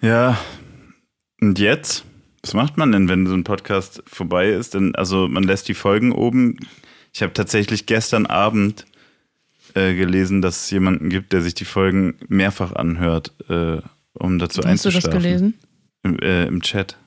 Ja. 0.01 0.37
Und 1.39 1.59
jetzt? 1.59 2.03
Was 2.41 2.53
macht 2.53 2.77
man 2.77 2.91
denn, 2.91 3.09
wenn 3.09 3.27
so 3.27 3.33
ein 3.33 3.43
Podcast 3.43 4.01
vorbei 4.07 4.49
ist? 4.49 4.73
Denn, 4.73 4.95
also 4.95 5.27
man 5.27 5.43
lässt 5.43 5.67
die 5.67 5.73
Folgen 5.73 6.11
oben. 6.11 6.57
Ich 7.13 7.21
habe 7.21 7.33
tatsächlich 7.33 7.85
gestern 7.85 8.25
Abend 8.25 8.85
äh, 9.75 9.93
gelesen, 9.95 10.41
dass 10.41 10.63
es 10.63 10.71
jemanden 10.71 11.09
gibt, 11.09 11.31
der 11.33 11.41
sich 11.41 11.53
die 11.53 11.65
Folgen 11.65 12.15
mehrfach 12.27 12.73
anhört, 12.73 13.33
äh, 13.49 13.77
um 14.13 14.39
dazu 14.39 14.63
Hast 14.63 14.85
du 14.85 14.89
das 14.89 15.05
einzuschlafen. 15.05 15.21
gelesen? 15.21 15.53
Im, 16.15 16.19
äh, 16.19 16.45
Im 16.45 16.61
Chat. 16.61 16.97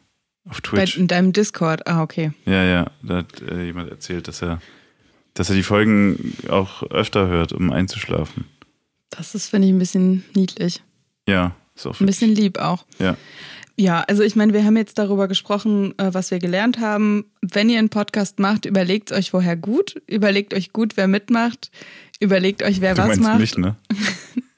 Auf 0.49 0.63
Bei, 0.63 0.85
Twitch. 0.85 0.97
in 0.97 1.07
deinem 1.09 1.33
Discord. 1.33 1.87
Ah, 1.87 2.03
okay. 2.03 2.33
Ja, 2.47 2.65
ja. 2.65 2.91
Da 3.03 3.17
hat 3.19 3.41
äh, 3.43 3.65
jemand 3.65 3.91
erzählt, 3.91 4.27
dass 4.29 4.43
er, 4.43 4.61
dass 5.35 5.49
er 5.51 5.57
die 5.57 5.63
Folgen 5.63 6.35
auch 6.49 6.83
öfter 6.91 7.29
hört, 7.29 7.53
um 7.53 7.71
einzuschlafen. 7.73 8.45
Das 9.11 9.35
ist, 9.35 9.49
finde 9.49 9.69
ich, 9.69 9.75
ein 9.75 9.79
bisschen 9.79 10.25
niedlich. 10.35 10.83
Ja, 11.29 11.55
ist 11.75 11.87
auch 11.87 12.01
Ein 12.01 12.07
bisschen 12.07 12.35
lieb 12.35 12.59
auch. 12.59 12.85
Ja. 12.99 13.17
Ja, 13.77 14.01
also 14.09 14.23
ich 14.23 14.37
meine, 14.37 14.53
wir 14.53 14.65
haben 14.65 14.77
jetzt 14.77 14.99
darüber 14.99 15.27
gesprochen, 15.27 15.95
äh, 15.99 16.13
was 16.13 16.31
wir 16.31 16.39
gelernt 16.39 16.81
haben. 16.81 17.25
Wenn 17.41 17.71
ihr 17.71 17.79
einen 17.79 17.89
Podcast 17.89 18.39
macht, 18.39 18.67
überlegt 18.67 19.11
euch 19.11 19.31
vorher 19.31 19.57
gut. 19.57 20.03
Überlegt 20.07 20.53
euch 20.53 20.73
gut, 20.75 20.97
wer 20.99 21.09
mitmacht. 21.09 21.71
Überlegt 22.21 22.63
euch, 22.63 22.81
wer 22.83 22.95
Du 22.95 23.03
was 23.03 23.09
meinst 23.19 23.23
macht. 23.23 23.39
mich, 23.41 23.57
ne? 23.59 23.77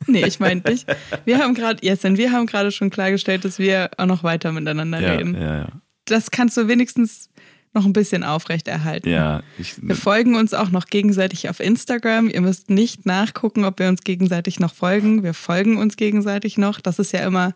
Nee, 0.07 0.25
ich 0.27 0.41
meine 0.41 0.61
dich. 0.61 0.87
Wir 1.25 1.39
haben 1.39 1.55
gerade, 1.55 1.85
Jessin, 1.85 2.17
wir 2.17 2.33
haben 2.33 2.47
gerade 2.47 2.71
schon 2.73 2.91
klargestellt, 2.91 3.45
dass 3.45 3.59
wir 3.59 3.91
auch 3.97 4.07
noch 4.07 4.23
weiter 4.25 4.53
miteinander 4.53 5.01
Ja, 5.01 5.13
reden. 5.13 5.35
ja, 5.35 5.57
ja. 5.59 5.69
Das 6.07 6.31
kannst 6.31 6.57
du 6.57 6.69
wenigstens 6.69 7.31
noch 7.75 7.87
ein 7.87 7.93
bisschen 7.95 8.23
aufrechterhalten. 8.25 9.09
Ja, 9.09 9.43
ich, 9.59 9.75
Wir 9.81 9.97
folgen 9.97 10.35
uns 10.37 10.53
auch 10.53 10.71
noch 10.71 10.87
gegenseitig 10.87 11.49
auf 11.49 11.59
Instagram. 11.61 12.29
Ihr 12.29 12.41
müsst 12.43 12.69
nicht 12.69 13.07
nachgucken, 13.07 13.65
ob 13.65 13.79
wir 13.79 13.89
uns 13.89 14.03
gegenseitig 14.03 14.61
noch 14.61 14.75
folgen. 14.75 15.23
Wir 15.23 15.33
folgen 15.33 15.79
uns 15.79 15.97
gegenseitig 15.97 16.59
noch. 16.59 16.81
Das 16.81 16.99
ist 16.99 17.13
ja 17.13 17.25
immer 17.27 17.55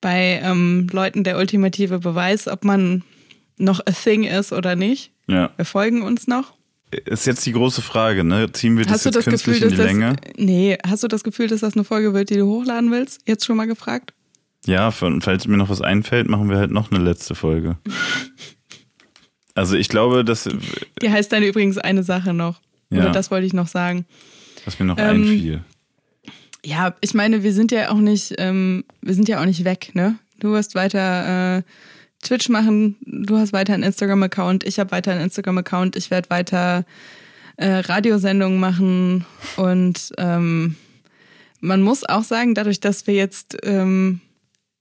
bei 0.00 0.40
ähm, 0.42 0.88
Leuten 0.90 1.22
der 1.24 1.38
ultimative 1.38 1.98
Beweis, 2.00 2.48
ob 2.48 2.64
man 2.64 3.04
noch 3.56 3.80
a 3.80 3.92
thing 3.92 4.24
ist 4.24 4.52
oder 4.52 4.74
nicht. 4.74 5.12
ja. 5.28 5.50
Wir 5.56 5.64
folgen 5.64 6.02
uns 6.02 6.26
noch. 6.26 6.54
Ist 7.06 7.26
jetzt 7.26 7.44
die 7.46 7.52
große 7.52 7.82
Frage, 7.82 8.24
ne? 8.24 8.50
Ziehen 8.52 8.76
wir 8.76 8.84
das 8.84 8.94
Hast 8.94 9.04
jetzt 9.06 9.16
das 9.16 9.24
künstlich 9.24 9.60
Gefühl, 9.60 9.70
in 9.72 9.76
die 9.76 9.76
das. 9.76 9.86
Länge? 9.86 10.16
Nee, 10.36 10.78
hast 10.86 11.02
du 11.02 11.08
das 11.08 11.24
Gefühl, 11.24 11.48
dass 11.48 11.60
das 11.60 11.74
eine 11.74 11.84
Folge 11.84 12.14
wird, 12.14 12.30
die 12.30 12.36
du 12.36 12.46
hochladen 12.46 12.90
willst? 12.90 13.20
Jetzt 13.26 13.44
schon 13.44 13.56
mal 13.56 13.66
gefragt? 13.66 14.12
Ja, 14.66 14.90
falls 14.90 15.46
mir 15.46 15.56
noch 15.56 15.68
was 15.68 15.80
einfällt, 15.82 16.28
machen 16.28 16.48
wir 16.48 16.56
halt 16.56 16.70
noch 16.70 16.90
eine 16.90 17.02
letzte 17.02 17.34
Folge. 17.34 17.76
Also 19.56 19.76
ich 19.76 19.88
glaube, 19.88 20.24
dass 20.24 20.48
Die 21.00 21.10
heißt 21.10 21.30
dann 21.32 21.44
übrigens 21.44 21.78
eine 21.78 22.02
Sache 22.02 22.34
noch. 22.34 22.60
Oder 22.90 23.04
Ja. 23.04 23.10
das 23.12 23.30
wollte 23.30 23.46
ich 23.46 23.52
noch 23.52 23.68
sagen. 23.68 24.04
was 24.64 24.78
mir 24.80 24.86
noch 24.86 24.98
Ähm, 24.98 25.22
einfiel. 25.22 25.64
Ja, 26.64 26.96
ich 27.00 27.14
meine, 27.14 27.42
wir 27.44 27.52
sind 27.52 27.70
ja 27.70 27.90
auch 27.92 27.98
nicht, 27.98 28.34
ähm, 28.38 28.82
wir 29.00 29.14
sind 29.14 29.28
ja 29.28 29.40
auch 29.40 29.44
nicht 29.44 29.64
weg, 29.64 29.90
ne? 29.94 30.16
Du 30.40 30.50
wirst 30.52 30.74
weiter 30.74 31.58
äh, 31.58 31.62
Twitch 32.24 32.48
machen, 32.48 32.96
du 33.02 33.38
hast 33.38 33.52
weiter 33.52 33.74
einen 33.74 33.82
Instagram-Account, 33.84 34.64
ich 34.64 34.78
habe 34.78 34.90
weiter 34.90 35.12
einen 35.12 35.22
Instagram-Account, 35.22 35.96
ich 35.96 36.10
werde 36.10 36.30
weiter 36.30 36.84
äh, 37.56 37.68
Radiosendungen 37.68 38.58
machen 38.58 39.24
und 39.56 40.12
ähm, 40.18 40.76
man 41.60 41.82
muss 41.82 42.04
auch 42.04 42.24
sagen, 42.24 42.54
dadurch, 42.54 42.80
dass 42.80 43.06
wir 43.06 43.14
jetzt 43.14 43.56
ähm, 43.62 44.20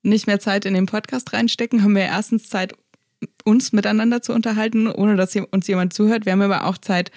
nicht 0.02 0.28
mehr 0.28 0.40
Zeit 0.40 0.66
in 0.66 0.74
den 0.74 0.86
Podcast 0.86 1.32
reinstecken, 1.34 1.84
haben 1.84 1.96
wir 1.96 2.04
erstens 2.04 2.50
Zeit, 2.50 2.74
uns 3.46 3.72
miteinander 3.72 4.22
zu 4.22 4.34
unterhalten, 4.34 4.88
ohne 4.88 5.16
dass 5.16 5.36
uns 5.36 5.68
jemand 5.68 5.94
zuhört. 5.94 6.26
Wir 6.26 6.34
haben 6.34 6.42
aber 6.42 6.66
auch 6.66 6.78
Zeit, 6.78 7.12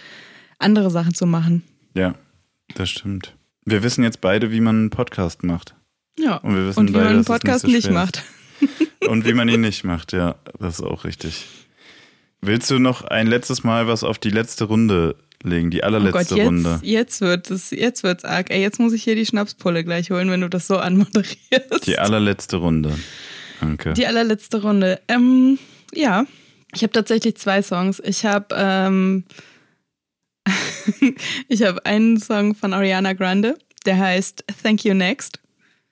andere 0.58 0.90
Sachen 0.90 1.14
zu 1.14 1.26
machen. 1.26 1.62
Ja, 1.94 2.14
das 2.74 2.90
stimmt. 2.90 3.34
Wir 3.64 3.82
wissen 3.82 4.04
jetzt 4.04 4.20
beide, 4.20 4.52
wie 4.52 4.60
man 4.60 4.76
einen 4.76 4.90
Podcast 4.90 5.42
macht. 5.42 5.74
Ja, 6.18 6.36
Und 6.36 6.54
wir 6.54 6.68
wissen 6.68 6.78
und 6.78 6.88
wie 6.88 6.92
beide, 6.92 7.04
man 7.04 7.14
einen 7.14 7.20
es 7.22 7.28
nicht 7.28 7.40
Podcast 7.42 7.60
so 7.62 7.68
nicht 7.68 7.90
macht. 7.90 8.22
Und 9.08 9.24
wie 9.24 9.34
man 9.34 9.48
ihn 9.48 9.60
nicht 9.60 9.84
macht, 9.84 10.12
ja, 10.12 10.36
das 10.58 10.78
ist 10.80 10.84
auch 10.84 11.04
richtig. 11.04 11.46
Willst 12.40 12.70
du 12.70 12.78
noch 12.78 13.02
ein 13.02 13.26
letztes 13.26 13.64
Mal 13.64 13.86
was 13.88 14.04
auf 14.04 14.18
die 14.18 14.30
letzte 14.30 14.64
Runde 14.64 15.16
legen, 15.42 15.70
die 15.70 15.80
Oh 15.82 15.86
allerletzte 15.86 16.34
Gott, 16.36 16.44
Runde? 16.44 16.70
jetzt, 16.82 16.84
jetzt 16.84 17.20
wird 17.20 17.50
es, 17.50 17.70
jetzt 17.70 18.02
wird's 18.02 18.24
arg. 18.24 18.50
Ey, 18.50 18.60
jetzt 18.60 18.78
muss 18.80 18.92
ich 18.92 19.02
hier 19.04 19.14
die 19.14 19.26
Schnapspulle 19.26 19.84
gleich 19.84 20.10
holen, 20.10 20.30
wenn 20.30 20.40
du 20.40 20.48
das 20.48 20.66
so 20.66 20.76
anmoderierst. 20.78 21.86
Die 21.86 21.98
allerletzte 21.98 22.56
Runde. 22.56 22.98
Danke. 23.60 23.92
Die 23.94 24.06
allerletzte 24.06 24.60
Runde. 24.62 25.00
Ähm, 25.08 25.58
ja, 25.94 26.24
ich 26.74 26.82
habe 26.82 26.92
tatsächlich 26.92 27.36
zwei 27.36 27.62
Songs. 27.62 28.00
Ich 28.04 28.24
habe 28.26 28.54
ähm, 28.56 29.24
ich 31.48 31.62
habe 31.62 31.84
einen 31.86 32.18
Song 32.20 32.54
von 32.54 32.72
Ariana 32.72 33.12
Grande, 33.14 33.56
der 33.86 33.98
heißt 33.98 34.44
Thank 34.62 34.84
You 34.84 34.94
Next. 34.94 35.40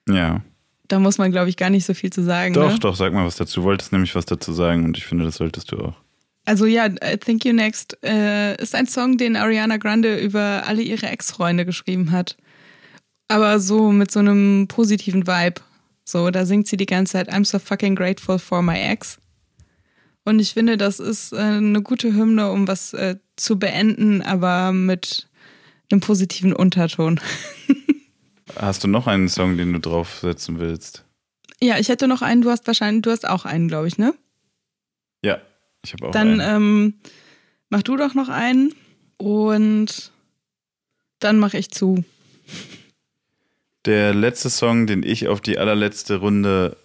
ja. 0.09 0.43
Da 0.89 0.99
muss 0.99 1.19
man, 1.19 1.33
glaube 1.33 1.49
ich, 1.49 1.57
gar 1.57 1.71
nicht 1.71 1.87
so 1.87 1.95
viel 1.95 2.11
zu 2.11 2.23
sagen. 2.23 2.55
Doch, 2.55 2.73
ne? 2.73 2.79
doch, 2.79 2.95
sag 2.95 3.13
mal 3.13 3.27
was 3.27 3.37
dazu. 3.37 3.61
Du 3.61 3.67
wolltest 3.67 3.93
nämlich 3.93 4.15
was 4.15 4.27
dazu 4.27 4.53
sagen 4.53 4.85
und 4.85 4.99
ich 4.99 5.07
finde, 5.07 5.25
das 5.25 5.37
solltest 5.37 5.73
du 5.73 5.79
auch. 5.79 5.95
Also 6.45 6.67
ja, 6.67 6.87
äh, 6.87 7.17
Thank 7.17 7.45
You 7.47 7.55
Next 7.55 7.97
äh, 8.05 8.55
ist 8.61 8.75
ein 8.75 8.87
Song, 8.87 9.17
den 9.17 9.37
Ariana 9.37 9.79
Grande 9.79 10.19
über 10.19 10.65
alle 10.67 10.83
ihre 10.83 11.07
Ex-Freunde 11.07 11.65
geschrieben 11.65 12.13
hat. 12.13 12.37
Aber 13.29 13.59
so 13.61 13.91
mit 13.93 14.11
so 14.11 14.21
einem 14.21 14.69
positiven 14.69 15.27
Vibe. 15.27 15.63
So, 16.05 16.31
da 16.31 16.45
singt 16.45 16.69
sie 16.69 16.77
die 16.77 16.87
ganze 16.87 17.15
Zeit 17.15 17.33
I'm 17.33 17.47
so 17.47 17.59
fucking 17.59 17.95
grateful 17.97 18.39
for 18.39 18.61
my 18.61 18.79
ex. 18.79 19.19
Und 20.27 20.39
ich 20.39 20.53
finde, 20.53 20.77
das 20.77 21.01
ist 21.01 21.33
äh, 21.33 21.37
eine 21.37 21.83
gute 21.83 22.15
Hymne, 22.15 22.51
um 22.51 22.69
was 22.69 22.93
äh, 22.93 23.17
zu 23.37 23.59
beenden, 23.59 24.21
aber 24.23 24.73
mit 24.73 25.29
einem 25.91 26.01
positiven 26.01 26.53
Unterton. 26.53 27.21
Hast 28.57 28.85
du 28.85 28.89
noch 28.89 29.07
einen 29.07 29.29
Song, 29.29 29.57
den 29.57 29.73
du 29.73 29.81
draufsetzen 29.81 30.59
willst? 30.59 31.05
Ja, 31.61 31.79
ich 31.79 31.89
hätte 31.89 32.09
noch 32.09 32.23
einen, 32.23 32.43
du 32.43 32.51
hast 32.51 32.67
wahrscheinlich, 32.67 33.03
du 33.03 33.11
hast 33.11 33.27
auch 33.27 33.45
einen, 33.45 33.69
glaube 33.69 33.89
ich, 33.89 33.97
ne? 33.99 34.15
Ja, 35.25 35.41
ich 35.85 35.93
habe 35.95 36.09
auch 36.09 36.13
Dann 36.13 36.41
einen. 36.41 36.57
ähm, 36.57 36.95
mach 37.71 37.83
du 37.83 37.97
doch 37.97 38.15
noch 38.15 38.29
einen 38.29 38.75
und 39.17 40.13
dann 41.21 41.39
mache 41.39 41.57
ich 41.59 41.71
zu. 41.71 42.05
Der 43.87 44.15
letzte 44.15 44.51
Song, 44.51 44.87
den 44.87 45.03
ich 45.03 45.29
auf 45.29 45.41
die 45.41 45.59
allerletzte 45.59 46.17
Runde, 46.17 46.77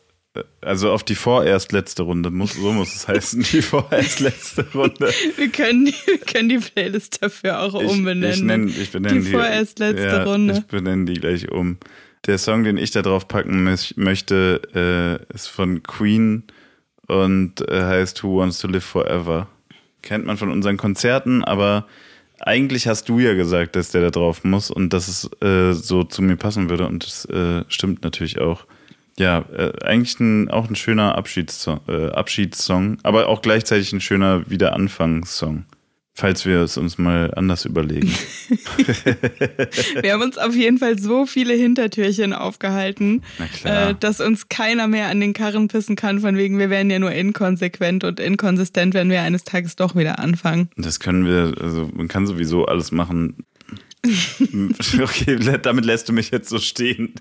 also 0.62 0.92
auf 0.92 1.04
die 1.04 1.16
vorerst 1.16 1.72
letzte 1.72 2.04
Runde, 2.04 2.30
muss, 2.32 2.54
so 2.54 2.72
muss 2.72 2.96
es 2.96 3.08
heißen, 3.08 3.44
die 3.52 3.62
vorerst 3.62 4.20
letzte 4.20 4.66
Runde. 4.74 5.12
Wir 5.38 5.50
können 5.50 5.86
die, 5.86 5.94
wir 6.06 6.20
können 6.20 6.50
die 6.50 6.58
Playlist 6.58 7.22
dafür 7.22 7.62
auch 7.62 7.82
Ich, 7.82 7.90
umbenennen. 7.90 8.32
ich, 8.34 8.42
nenn, 8.42 8.68
ich 8.68 8.92
benenne 8.92 9.22
Die 9.22 9.32
vorerst 9.32 9.80
letzte 9.80 10.04
ja, 10.08 10.24
Runde. 10.24 10.54
Ich 10.56 10.66
benenne 10.66 11.06
die 11.06 11.20
gleich 11.20 11.50
um. 11.52 11.78
Der 12.26 12.38
Song, 12.38 12.64
den 12.64 12.78
ich 12.78 12.92
da 12.92 13.02
drauf 13.02 13.28
packen 13.28 13.68
mö- 13.68 13.94
möchte, 13.96 14.62
äh, 15.32 15.34
ist 15.34 15.48
von 15.48 15.84
Queen 15.84 16.44
und 17.08 17.62
äh, 17.70 17.82
heißt 17.82 18.24
Who 18.24 18.40
Wants 18.40 18.60
to 18.60 18.68
Live 18.68 18.84
Forever. 18.84 19.48
Kennt 20.02 20.26
man 20.26 20.38
von 20.38 20.52
unseren 20.52 20.78
Konzerten, 20.78 21.44
aber 21.44 21.88
eigentlich 22.42 22.88
hast 22.88 23.10
du 23.10 23.20
ja 23.20 23.34
gesagt, 23.34 23.76
dass 23.76 23.92
der 23.92 24.02
da 24.02 24.10
drauf 24.12 24.44
muss 24.44 24.70
und 24.72 24.94
dass 24.94 25.08
es 25.08 25.30
äh, 25.42 25.74
so 25.74 26.04
zu 26.04 26.22
mir 26.22 26.36
passen 26.38 26.70
würde 26.70 26.88
und 26.88 27.06
das 27.06 27.26
äh, 27.26 27.64
stimmt 27.68 28.04
natürlich 28.04 28.40
auch. 28.40 28.66
Ja, 29.20 29.44
äh, 29.54 29.74
eigentlich 29.84 30.18
ein, 30.22 30.50
auch 30.50 30.70
ein 30.70 30.78
schöner 30.78 31.18
Abschiedssong, 31.18 31.82
äh, 31.90 32.08
Abschiedssong, 32.12 33.00
aber 33.04 33.28
auch 33.28 33.42
gleichzeitig 33.42 33.92
ein 33.92 34.00
schöner 34.00 34.50
Wiederanfangssong. 34.50 35.66
Falls 36.14 36.46
wir 36.46 36.60
es 36.60 36.78
uns 36.78 36.98
mal 36.98 37.34
anders 37.36 37.66
überlegen. 37.66 38.12
wir 40.02 40.14
haben 40.14 40.22
uns 40.22 40.38
auf 40.38 40.54
jeden 40.54 40.78
Fall 40.78 41.00
so 41.00 41.26
viele 41.26 41.54
Hintertürchen 41.54 42.34
aufgehalten, 42.34 43.24
äh, 43.64 43.94
dass 43.98 44.20
uns 44.20 44.48
keiner 44.50 44.88
mehr 44.88 45.08
an 45.08 45.20
den 45.20 45.34
Karren 45.34 45.68
pissen 45.68 45.96
kann, 45.96 46.20
von 46.20 46.36
wegen, 46.38 46.58
wir 46.58 46.70
werden 46.70 46.90
ja 46.90 47.00
nur 47.00 47.12
inkonsequent 47.12 48.04
und 48.06 48.20
inkonsistent, 48.20 48.94
wenn 48.94 49.10
wir 49.10 49.22
eines 49.22 49.44
Tages 49.44 49.76
doch 49.76 49.96
wieder 49.96 50.20
anfangen. 50.20 50.70
Das 50.78 51.00
können 51.00 51.26
wir, 51.26 51.54
also 51.62 51.90
man 51.94 52.08
kann 52.08 52.26
sowieso 52.26 52.66
alles 52.66 52.92
machen. 52.92 53.46
okay, 55.02 55.58
damit 55.62 55.86
lässt 55.86 56.08
du 56.08 56.14
mich 56.14 56.32
jetzt 56.32 56.50
so 56.50 56.60
stehen. 56.60 57.14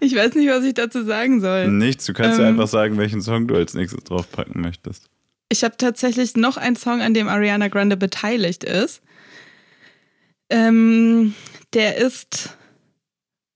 Ich 0.00 0.14
weiß 0.14 0.34
nicht, 0.34 0.48
was 0.48 0.64
ich 0.64 0.74
dazu 0.74 1.04
sagen 1.04 1.40
soll. 1.40 1.68
Nichts, 1.68 2.04
du 2.04 2.12
kannst 2.12 2.38
ähm, 2.38 2.44
ja 2.44 2.48
einfach 2.50 2.68
sagen, 2.68 2.98
welchen 2.98 3.22
Song 3.22 3.48
du 3.48 3.54
als 3.54 3.74
nächstes 3.74 4.04
draufpacken 4.04 4.60
möchtest. 4.60 5.08
Ich 5.48 5.64
habe 5.64 5.76
tatsächlich 5.76 6.36
noch 6.36 6.56
einen 6.56 6.76
Song, 6.76 7.00
an 7.00 7.14
dem 7.14 7.28
Ariana 7.28 7.68
Grande 7.68 7.96
beteiligt 7.96 8.64
ist. 8.64 9.02
Ähm, 10.50 11.34
der 11.72 11.96
ist 11.96 12.56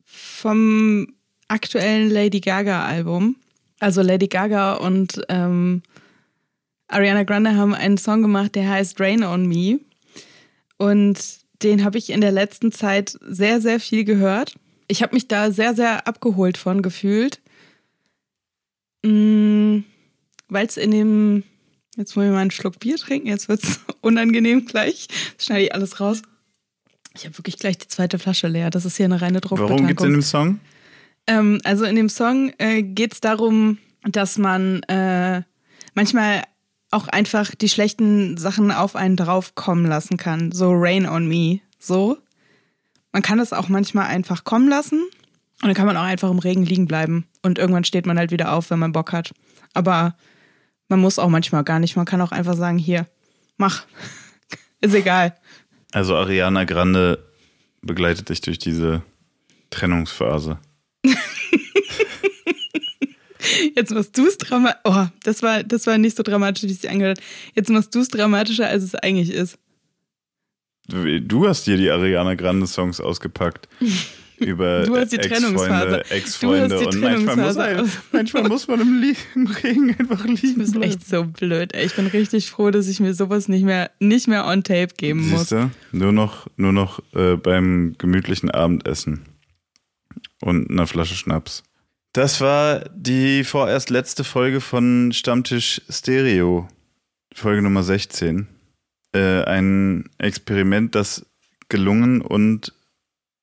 vom 0.06 1.14
aktuellen 1.48 2.10
Lady 2.10 2.40
Gaga 2.40 2.84
Album. 2.84 3.36
Also 3.78 4.02
Lady 4.02 4.28
Gaga 4.28 4.74
und 4.74 5.20
ähm, 5.28 5.82
Ariana 6.88 7.24
Grande 7.24 7.56
haben 7.56 7.74
einen 7.74 7.98
Song 7.98 8.22
gemacht, 8.22 8.54
der 8.54 8.70
heißt 8.70 9.00
Rain 9.00 9.22
on 9.22 9.46
Me. 9.46 9.80
Und 10.78 11.43
den 11.62 11.84
habe 11.84 11.98
ich 11.98 12.10
in 12.10 12.20
der 12.20 12.32
letzten 12.32 12.72
Zeit 12.72 13.18
sehr, 13.20 13.60
sehr 13.60 13.80
viel 13.80 14.04
gehört. 14.04 14.54
Ich 14.88 15.02
habe 15.02 15.14
mich 15.14 15.28
da 15.28 15.50
sehr, 15.50 15.74
sehr 15.74 16.06
abgeholt 16.06 16.58
von 16.58 16.82
gefühlt. 16.82 17.40
Mm, 19.02 19.80
Weil 20.48 20.66
es 20.66 20.76
in 20.76 20.90
dem 20.90 21.44
Jetzt 21.96 22.16
wollen 22.16 22.28
wir 22.28 22.34
mal 22.34 22.40
einen 22.40 22.50
Schluck 22.50 22.80
Bier 22.80 22.96
trinken. 22.96 23.28
Jetzt 23.28 23.48
wird 23.48 23.62
es 23.62 23.80
unangenehm 24.00 24.66
gleich. 24.66 25.08
Jetzt 25.32 25.46
schneide 25.46 25.64
ich 25.64 25.74
alles 25.74 26.00
raus. 26.00 26.22
Ich 27.16 27.24
habe 27.24 27.38
wirklich 27.38 27.58
gleich 27.58 27.78
die 27.78 27.88
zweite 27.88 28.18
Flasche 28.18 28.48
leer. 28.48 28.70
Das 28.70 28.84
ist 28.84 28.96
hier 28.96 29.06
eine 29.06 29.20
reine 29.20 29.40
Druckbetankung. 29.40 29.76
Warum 29.76 29.86
geht 29.86 30.00
es 30.00 30.06
in 30.06 30.12
dem 30.12 30.22
Song? 30.22 30.60
Ähm, 31.26 31.60
also 31.62 31.84
in 31.84 31.94
dem 31.94 32.08
Song 32.08 32.52
äh, 32.58 32.82
geht 32.82 33.12
es 33.12 33.20
darum, 33.20 33.78
dass 34.02 34.36
man 34.36 34.82
äh, 34.84 35.42
manchmal 35.94 36.42
auch 36.94 37.08
einfach 37.08 37.54
die 37.54 37.68
schlechten 37.68 38.36
Sachen 38.36 38.70
auf 38.70 38.96
einen 38.96 39.16
draufkommen 39.16 39.86
lassen 39.86 40.16
kann. 40.16 40.52
So 40.52 40.70
Rain 40.72 41.06
on 41.06 41.26
Me. 41.26 41.60
So. 41.78 42.18
Man 43.12 43.22
kann 43.22 43.38
das 43.38 43.52
auch 43.52 43.68
manchmal 43.68 44.06
einfach 44.06 44.44
kommen 44.44 44.68
lassen. 44.68 45.02
Und 45.62 45.68
dann 45.68 45.74
kann 45.74 45.86
man 45.86 45.96
auch 45.96 46.02
einfach 46.02 46.30
im 46.30 46.38
Regen 46.38 46.64
liegen 46.64 46.86
bleiben. 46.86 47.26
Und 47.42 47.58
irgendwann 47.58 47.84
steht 47.84 48.06
man 48.06 48.18
halt 48.18 48.30
wieder 48.30 48.52
auf, 48.52 48.70
wenn 48.70 48.78
man 48.78 48.92
Bock 48.92 49.12
hat. 49.12 49.32
Aber 49.72 50.16
man 50.88 51.00
muss 51.00 51.18
auch 51.18 51.28
manchmal 51.28 51.64
gar 51.64 51.78
nicht. 51.78 51.96
Man 51.96 52.06
kann 52.06 52.20
auch 52.20 52.32
einfach 52.32 52.54
sagen, 52.54 52.78
hier, 52.78 53.06
mach. 53.56 53.86
Ist 54.80 54.94
egal. 54.94 55.34
Also 55.92 56.16
Ariana 56.16 56.64
Grande 56.64 57.24
begleitet 57.82 58.28
dich 58.28 58.40
durch 58.40 58.58
diese 58.58 59.02
Trennungsphase. 59.70 60.58
Jetzt 63.76 63.92
machst 63.92 64.16
du 64.16 64.26
es 64.26 64.38
dramatisch. 64.38 64.80
Oh, 64.84 65.06
das 65.22 65.42
war, 65.42 65.62
das 65.62 65.86
war 65.86 65.98
nicht 65.98 66.16
so 66.16 66.22
dramatisch, 66.22 66.64
wie 66.64 66.72
es 66.72 66.80
sich 66.82 66.90
angehört 66.90 67.18
hat. 67.18 67.24
Jetzt 67.54 67.70
machst 67.70 67.94
du 67.94 68.00
es 68.00 68.08
dramatischer, 68.08 68.68
als 68.68 68.82
es 68.82 68.94
eigentlich 68.94 69.30
ist. 69.30 69.58
Du 70.86 71.48
hast 71.48 71.66
dir 71.66 71.76
die 71.76 71.90
Ariana 71.90 72.34
Grande 72.34 72.66
Songs 72.66 73.00
ausgepackt. 73.00 73.68
über 74.38 74.84
du 74.84 74.96
hast 74.96 75.12
die 75.12 75.18
Trennungsphase. 75.18 76.04
Ex-Freunde 76.10 76.78
und 76.78 77.00
manchmal 77.00 77.36
muss, 77.36 77.56
ein, 77.56 77.90
manchmal 78.12 78.42
muss 78.44 78.68
man 78.68 78.80
im, 78.80 79.14
im, 79.34 79.46
Regen 79.46 79.96
einfach 79.98 80.24
liegen. 80.24 80.58
Das 80.58 80.70
ist 80.70 80.76
echt 80.76 81.06
so 81.06 81.24
blöd. 81.24 81.74
Ey. 81.74 81.86
Ich 81.86 81.94
bin 81.94 82.06
richtig 82.06 82.50
froh, 82.50 82.70
dass 82.70 82.88
ich 82.88 83.00
mir 83.00 83.14
sowas 83.14 83.48
nicht 83.48 83.64
mehr, 83.64 83.90
nicht 84.00 84.28
mehr 84.28 84.46
on 84.46 84.64
tape 84.64 84.94
geben 84.96 85.28
muss. 85.30 85.40
Siehste? 85.40 85.70
Nur 85.92 86.12
noch, 86.12 86.46
nur 86.56 86.72
noch 86.72 87.00
äh, 87.14 87.36
beim 87.36 87.94
gemütlichen 87.98 88.50
Abendessen 88.50 89.22
und 90.40 90.70
einer 90.70 90.86
Flasche 90.86 91.14
Schnaps. 91.14 91.62
Das 92.14 92.40
war 92.40 92.84
die 92.94 93.42
vorerst 93.42 93.90
letzte 93.90 94.22
Folge 94.22 94.60
von 94.60 95.10
Stammtisch 95.12 95.82
Stereo, 95.88 96.68
Folge 97.34 97.60
Nummer 97.60 97.82
16. 97.82 98.46
Äh, 99.12 99.42
ein 99.42 100.08
Experiment, 100.18 100.94
das 100.94 101.26
gelungen 101.68 102.20
und 102.20 102.72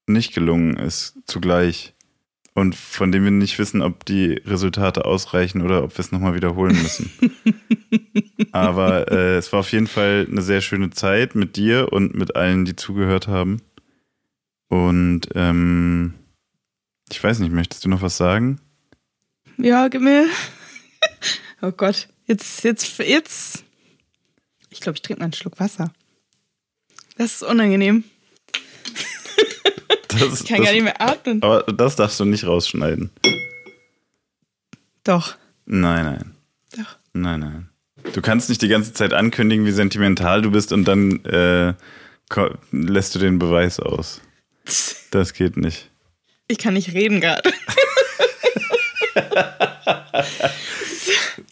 nicht 0.07 0.33
gelungen 0.33 0.77
ist 0.77 1.17
zugleich. 1.25 1.95
Und 2.53 2.73
von 2.73 3.11
dem 3.11 3.25
wir 3.25 3.31
nicht 3.31 3.59
wissen, 3.59 3.81
ob 3.81 4.05
die 4.05 4.35
Resultate 4.45 5.03
ausreichen 5.03 5.61
oder 5.61 5.83
ob 5.83 5.97
wir 5.97 5.99
es 5.99 6.13
nochmal 6.13 6.35
wiederholen 6.35 6.81
müssen. 6.81 7.11
Aber 8.53 9.11
äh, 9.11 9.35
es 9.35 9.51
war 9.51 9.59
auf 9.59 9.71
jeden 9.73 9.87
Fall 9.87 10.27
eine 10.31 10.41
sehr 10.41 10.61
schöne 10.61 10.91
Zeit 10.91 11.35
mit 11.35 11.57
dir 11.57 11.91
und 11.91 12.15
mit 12.15 12.37
allen, 12.37 12.63
die 12.63 12.77
zugehört 12.77 13.27
haben. 13.27 13.61
Und 14.69 15.27
ähm, 15.35 16.13
ich 17.11 17.23
weiß 17.23 17.39
nicht, 17.39 17.51
möchtest 17.51 17.85
du 17.85 17.89
noch 17.89 18.01
was 18.01 18.17
sagen? 18.17 18.59
Ja, 19.57 19.87
gib 19.87 20.01
mir. 20.01 20.27
Oh 21.63 21.71
Gott, 21.71 22.07
jetzt, 22.25 22.63
jetzt, 22.63 22.97
jetzt. 22.97 23.63
Ich 24.71 24.81
glaube, 24.81 24.95
ich 24.95 25.03
trinke 25.03 25.19
mal 25.19 25.25
einen 25.25 25.33
Schluck 25.33 25.59
Wasser. 25.59 25.93
Das 27.17 27.33
ist 27.35 27.43
unangenehm. 27.43 28.03
Das, 30.07 30.19
ich 30.41 30.47
kann 30.47 30.57
das, 30.57 30.65
gar 30.65 30.73
nicht 30.73 30.83
mehr 30.83 30.99
atmen. 30.99 31.43
Aber 31.43 31.61
das 31.71 31.95
darfst 31.95 32.19
du 32.19 32.25
nicht 32.25 32.45
rausschneiden. 32.45 33.11
Doch. 35.03 35.37
Nein, 35.65 36.05
nein. 36.05 36.35
Doch. 36.75 36.97
Nein, 37.13 37.39
nein. 37.39 37.69
Du 38.13 38.21
kannst 38.21 38.49
nicht 38.49 38.61
die 38.63 38.67
ganze 38.67 38.91
Zeit 38.93 39.13
ankündigen, 39.13 39.65
wie 39.65 39.71
sentimental 39.71 40.41
du 40.41 40.49
bist 40.49 40.73
und 40.73 40.85
dann 40.85 41.23
äh, 41.25 41.75
lässt 42.71 43.13
du 43.13 43.19
den 43.19 43.37
Beweis 43.37 43.79
aus. 43.79 44.19
Das 45.11 45.33
geht 45.33 45.57
nicht. 45.57 45.90
Ich 46.51 46.57
kann 46.57 46.73
nicht 46.73 46.93
reden 46.93 47.21
gerade. 47.21 47.53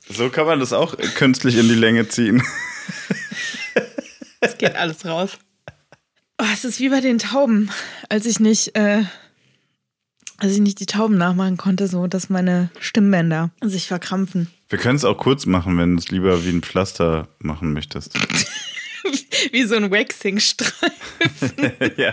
so 0.10 0.30
kann 0.30 0.46
man 0.46 0.60
das 0.60 0.74
auch 0.74 0.98
künstlich 1.16 1.56
in 1.56 1.70
die 1.70 1.76
Länge 1.76 2.10
ziehen. 2.10 2.44
Es 4.42 4.58
geht 4.58 4.76
alles 4.76 5.06
raus. 5.06 5.38
Oh, 6.38 6.46
es 6.54 6.66
ist 6.66 6.82
wie 6.82 6.90
bei 6.90 7.00
den 7.00 7.18
Tauben, 7.18 7.72
als 8.10 8.26
ich 8.26 8.42
nicht, 8.42 8.76
äh, 8.76 9.06
als 10.36 10.52
ich 10.52 10.60
nicht 10.60 10.82
die 10.82 10.86
Tauben 10.86 11.18
nachmachen 11.18 11.56
konnte, 11.56 11.88
so 11.88 12.08
dass 12.08 12.30
meine 12.30 12.70
Stimmbänder 12.82 13.52
sich 13.62 13.88
verkrampfen. 13.88 14.50
Wir 14.68 14.80
können 14.80 14.98
es 14.98 15.06
auch 15.06 15.18
kurz 15.18 15.46
machen, 15.46 15.78
wenn 15.78 15.94
du 15.96 16.00
es 16.00 16.10
lieber 16.10 16.44
wie 16.44 16.50
ein 16.50 16.62
Pflaster 16.62 17.30
machen 17.40 17.72
möchtest. 17.72 18.16
wie 19.54 19.64
so 19.64 19.76
ein 19.76 19.92
Waxing-Streifen. 19.92 21.72
ja. 21.96 22.12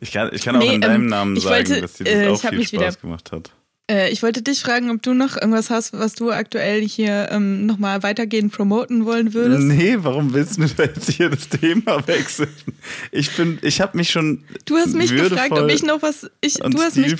Ich 0.00 0.12
kann, 0.12 0.30
ich 0.32 0.42
kann 0.42 0.56
auch 0.56 0.60
nee, 0.60 0.74
in 0.74 0.80
deinem 0.80 1.02
ähm, 1.02 1.08
Namen 1.08 1.36
sagen, 1.36 1.54
wollte, 1.54 1.80
dass 1.80 1.94
dir 1.94 2.04
das 2.04 2.14
äh, 2.14 2.26
auch 2.28 2.40
viel 2.40 2.62
Spaß 2.62 2.72
wieder, 2.72 2.92
gemacht 2.92 3.32
hat. 3.32 3.50
Äh, 3.90 4.10
ich 4.10 4.22
wollte 4.22 4.42
dich 4.42 4.60
fragen, 4.60 4.90
ob 4.90 5.02
du 5.02 5.14
noch 5.14 5.36
irgendwas 5.36 5.70
hast, 5.70 5.92
was 5.94 6.14
du 6.14 6.30
aktuell 6.30 6.86
hier 6.86 7.28
ähm, 7.30 7.66
nochmal 7.66 8.02
weitergehend 8.02 8.52
promoten 8.52 9.06
wollen 9.06 9.34
würdest. 9.34 9.62
Nee, 9.62 9.96
warum 10.00 10.34
willst 10.34 10.58
du 10.58 10.62
jetzt 10.62 11.10
hier 11.10 11.30
das 11.30 11.48
Thema 11.48 12.06
wechseln? 12.06 12.50
Ich 13.10 13.34
bin, 13.34 13.58
ich 13.62 13.80
habe 13.80 13.96
mich 13.96 14.10
schon. 14.10 14.44
Du 14.66 14.76
hast 14.76 14.94
mich 14.94 15.10
gefragt, 15.10 15.52
ob 15.52 15.70
ich 15.70 15.82
noch 15.82 16.02
was. 16.02 16.30
Ich, 16.40 16.54
du 16.54 16.78
hast 16.78 16.96
mich 16.96 17.16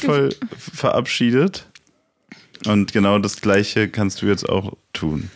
verabschiedet. 0.75 1.67
Und 2.67 2.93
genau 2.93 3.19
das 3.19 3.41
Gleiche 3.41 3.88
kannst 3.88 4.21
du 4.21 4.27
jetzt 4.27 4.49
auch 4.49 4.77
tun. 4.93 5.31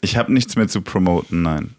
Ich 0.00 0.16
habe 0.16 0.32
nichts 0.32 0.54
mehr 0.56 0.68
zu 0.68 0.80
promoten, 0.80 1.42
nein. 1.42 1.74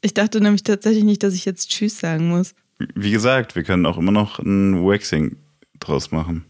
Ich 0.00 0.14
dachte 0.14 0.40
nämlich 0.40 0.62
tatsächlich 0.62 1.04
nicht, 1.04 1.22
dass 1.22 1.34
ich 1.34 1.44
jetzt 1.44 1.70
Tschüss 1.70 1.98
sagen 1.98 2.28
muss. 2.28 2.54
Wie 2.94 3.10
gesagt, 3.10 3.54
wir 3.54 3.62
können 3.62 3.86
auch 3.86 3.98
immer 3.98 4.12
noch 4.12 4.38
ein 4.38 4.84
Waxing 4.84 5.36
draus 5.80 6.10
machen. 6.10 6.44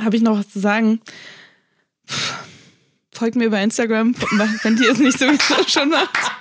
Habe 0.00 0.16
ich 0.16 0.22
noch 0.22 0.38
was 0.38 0.48
zu 0.48 0.60
sagen? 0.60 1.00
Folgt 3.12 3.36
mir 3.36 3.46
über 3.46 3.60
Instagram, 3.60 4.14
wenn 4.62 4.76
ihr 4.78 4.90
es 4.90 4.98
nicht 4.98 5.18
sowieso 5.18 5.54
schon 5.68 5.90
macht. 5.90 6.32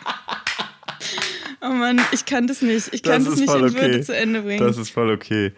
Oh 1.62 1.70
Mann, 1.70 2.02
ich 2.12 2.26
kann 2.26 2.48
das 2.48 2.62
nicht. 2.62 2.94
Ich 2.94 3.04
kann 3.04 3.24
das, 3.24 3.36
das 3.36 3.40
nicht 3.40 3.54
in 3.54 3.64
okay. 3.64 3.76
Würde 3.76 4.02
zu 4.02 4.16
Ende 4.16 4.42
bringen. 4.42 4.66
Das 4.66 4.78
ist 4.78 4.90
voll 4.90 5.12
okay. 5.12 5.54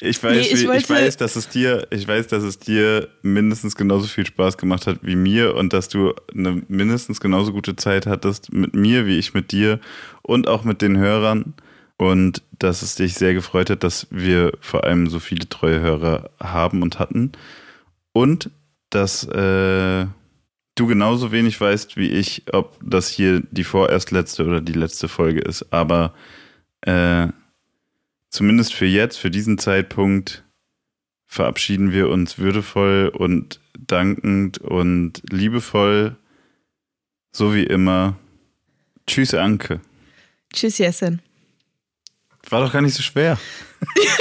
Ich 0.00 0.20
weiß, 0.20 0.36
nee, 0.36 0.52
ich, 0.52 0.68
wie, 0.68 0.76
ich, 0.76 0.90
weiß, 0.90 1.16
dass 1.18 1.36
es 1.36 1.48
dir, 1.48 1.86
ich 1.90 2.08
weiß, 2.08 2.26
dass 2.26 2.42
es 2.42 2.58
dir 2.58 3.08
mindestens 3.22 3.76
genauso 3.76 4.08
viel 4.08 4.26
Spaß 4.26 4.58
gemacht 4.58 4.88
hat 4.88 4.98
wie 5.02 5.14
mir 5.14 5.54
und 5.54 5.72
dass 5.72 5.88
du 5.88 6.12
eine 6.34 6.62
mindestens 6.66 7.20
genauso 7.20 7.52
gute 7.52 7.76
Zeit 7.76 8.06
hattest 8.06 8.52
mit 8.52 8.74
mir 8.74 9.06
wie 9.06 9.18
ich 9.18 9.34
mit 9.34 9.52
dir 9.52 9.78
und 10.22 10.48
auch 10.48 10.64
mit 10.64 10.82
den 10.82 10.98
Hörern 10.98 11.54
und 11.96 12.42
dass 12.58 12.82
es 12.82 12.94
dich 12.96 13.14
sehr 13.14 13.34
gefreut 13.34 13.70
hat, 13.70 13.84
dass 13.84 14.06
wir 14.10 14.52
vor 14.60 14.84
allem 14.84 15.08
so 15.08 15.20
viele 15.20 15.48
treue 15.48 15.80
Hörer 15.80 16.30
haben 16.40 16.82
und 16.82 16.98
hatten. 16.98 17.32
Und 18.12 18.50
dass 18.90 19.24
äh, 19.24 20.06
du 20.74 20.86
genauso 20.86 21.32
wenig 21.32 21.60
weißt 21.60 21.96
wie 21.96 22.10
ich, 22.10 22.44
ob 22.52 22.78
das 22.82 23.08
hier 23.08 23.42
die 23.50 23.64
vorerst 23.64 24.10
letzte 24.10 24.44
oder 24.44 24.60
die 24.60 24.72
letzte 24.72 25.08
Folge 25.08 25.40
ist. 25.40 25.72
Aber 25.72 26.14
äh, 26.82 27.28
zumindest 28.30 28.74
für 28.74 28.86
jetzt, 28.86 29.16
für 29.16 29.30
diesen 29.30 29.58
Zeitpunkt, 29.58 30.44
verabschieden 31.26 31.92
wir 31.92 32.08
uns 32.08 32.38
würdevoll 32.38 33.10
und 33.12 33.60
dankend 33.78 34.58
und 34.58 35.22
liebevoll, 35.30 36.16
so 37.32 37.54
wie 37.54 37.64
immer. 37.64 38.16
Tschüss, 39.06 39.34
Anke. 39.34 39.80
Tschüss, 40.52 40.78
Jessen. 40.78 41.20
War 42.50 42.62
doch 42.62 42.72
gar 42.72 42.82
nicht 42.82 42.94
so 42.94 43.02
schwer. 43.02 43.38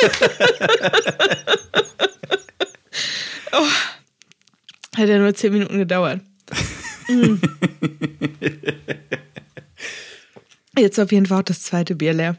oh. 3.51 3.67
Hat 4.95 5.09
ja 5.09 5.17
nur 5.17 5.33
zehn 5.33 5.51
Minuten 5.53 5.79
gedauert. 5.79 6.21
Mm. 7.07 7.35
Jetzt 10.77 10.99
auf 10.99 11.11
jeden 11.11 11.25
Fall 11.25 11.39
auch 11.39 11.43
das 11.43 11.63
zweite 11.63 11.95
Bier 11.95 12.13
leer. 12.13 12.37